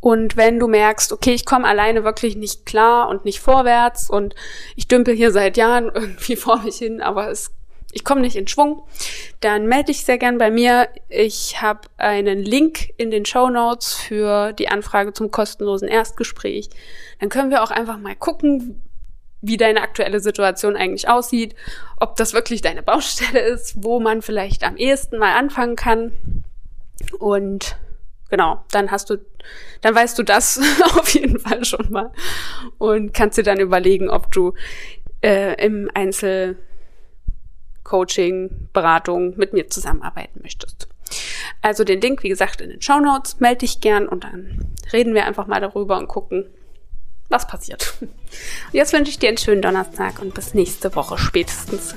Und 0.00 0.36
wenn 0.36 0.60
du 0.60 0.68
merkst, 0.68 1.12
okay, 1.12 1.32
ich 1.32 1.44
komme 1.44 1.66
alleine 1.66 2.04
wirklich 2.04 2.36
nicht 2.36 2.64
klar 2.64 3.08
und 3.08 3.24
nicht 3.24 3.40
vorwärts 3.40 4.08
und 4.08 4.36
ich 4.76 4.86
dümpel 4.86 5.16
hier 5.16 5.32
seit 5.32 5.56
Jahren 5.56 5.86
irgendwie 5.94 6.36
vor 6.36 6.62
mich 6.62 6.76
hin, 6.76 7.02
aber 7.02 7.28
es 7.30 7.50
ich 7.92 8.04
komme 8.04 8.20
nicht 8.20 8.36
in 8.36 8.46
Schwung, 8.46 8.82
dann 9.40 9.66
melde 9.66 9.86
dich 9.86 10.04
sehr 10.04 10.18
gern 10.18 10.38
bei 10.38 10.50
mir. 10.50 10.88
Ich 11.08 11.62
habe 11.62 11.80
einen 11.96 12.42
Link 12.42 12.92
in 12.98 13.10
den 13.10 13.24
Show 13.24 13.48
Notes 13.48 13.94
für 13.94 14.52
die 14.52 14.68
Anfrage 14.68 15.12
zum 15.12 15.30
kostenlosen 15.30 15.88
Erstgespräch. 15.88 16.68
Dann 17.20 17.30
können 17.30 17.50
wir 17.50 17.62
auch 17.62 17.70
einfach 17.70 17.98
mal 17.98 18.14
gucken, 18.14 18.82
wie 19.40 19.56
deine 19.56 19.82
aktuelle 19.82 20.20
Situation 20.20 20.76
eigentlich 20.76 21.08
aussieht, 21.08 21.54
ob 21.98 22.16
das 22.16 22.34
wirklich 22.34 22.60
deine 22.60 22.82
Baustelle 22.82 23.40
ist, 23.40 23.76
wo 23.82 24.00
man 24.00 24.20
vielleicht 24.20 24.64
am 24.64 24.76
ehesten 24.76 25.18
mal 25.18 25.36
anfangen 25.36 25.76
kann. 25.76 26.12
Und 27.18 27.76
genau, 28.28 28.64
dann 28.72 28.90
hast 28.90 29.10
du, 29.10 29.18
dann 29.80 29.94
weißt 29.94 30.18
du 30.18 30.24
das 30.24 30.60
auf 30.96 31.08
jeden 31.10 31.38
Fall 31.38 31.64
schon 31.64 31.90
mal 31.90 32.12
und 32.78 33.14
kannst 33.14 33.38
dir 33.38 33.44
dann 33.44 33.60
überlegen, 33.60 34.10
ob 34.10 34.30
du 34.32 34.54
äh, 35.22 35.54
im 35.64 35.90
Einzel 35.94 36.58
Coaching, 37.88 38.68
Beratung 38.72 39.36
mit 39.36 39.52
mir 39.52 39.68
zusammenarbeiten 39.68 40.40
möchtest. 40.42 40.88
Also 41.62 41.84
den 41.84 42.00
Link, 42.00 42.22
wie 42.22 42.28
gesagt, 42.28 42.60
in 42.60 42.68
den 42.68 42.82
Show 42.82 43.00
Notes, 43.00 43.40
melde 43.40 43.60
dich 43.60 43.80
gern 43.80 44.06
und 44.06 44.24
dann 44.24 44.74
reden 44.92 45.14
wir 45.14 45.24
einfach 45.24 45.46
mal 45.46 45.60
darüber 45.60 45.96
und 45.96 46.06
gucken, 46.06 46.46
was 47.30 47.46
passiert. 47.46 47.94
Und 48.00 48.10
jetzt 48.72 48.92
wünsche 48.92 49.10
ich 49.10 49.18
dir 49.18 49.28
einen 49.28 49.38
schönen 49.38 49.62
Donnerstag 49.62 50.20
und 50.20 50.34
bis 50.34 50.54
nächste 50.54 50.94
Woche 50.94 51.16
spätestens. 51.16 51.94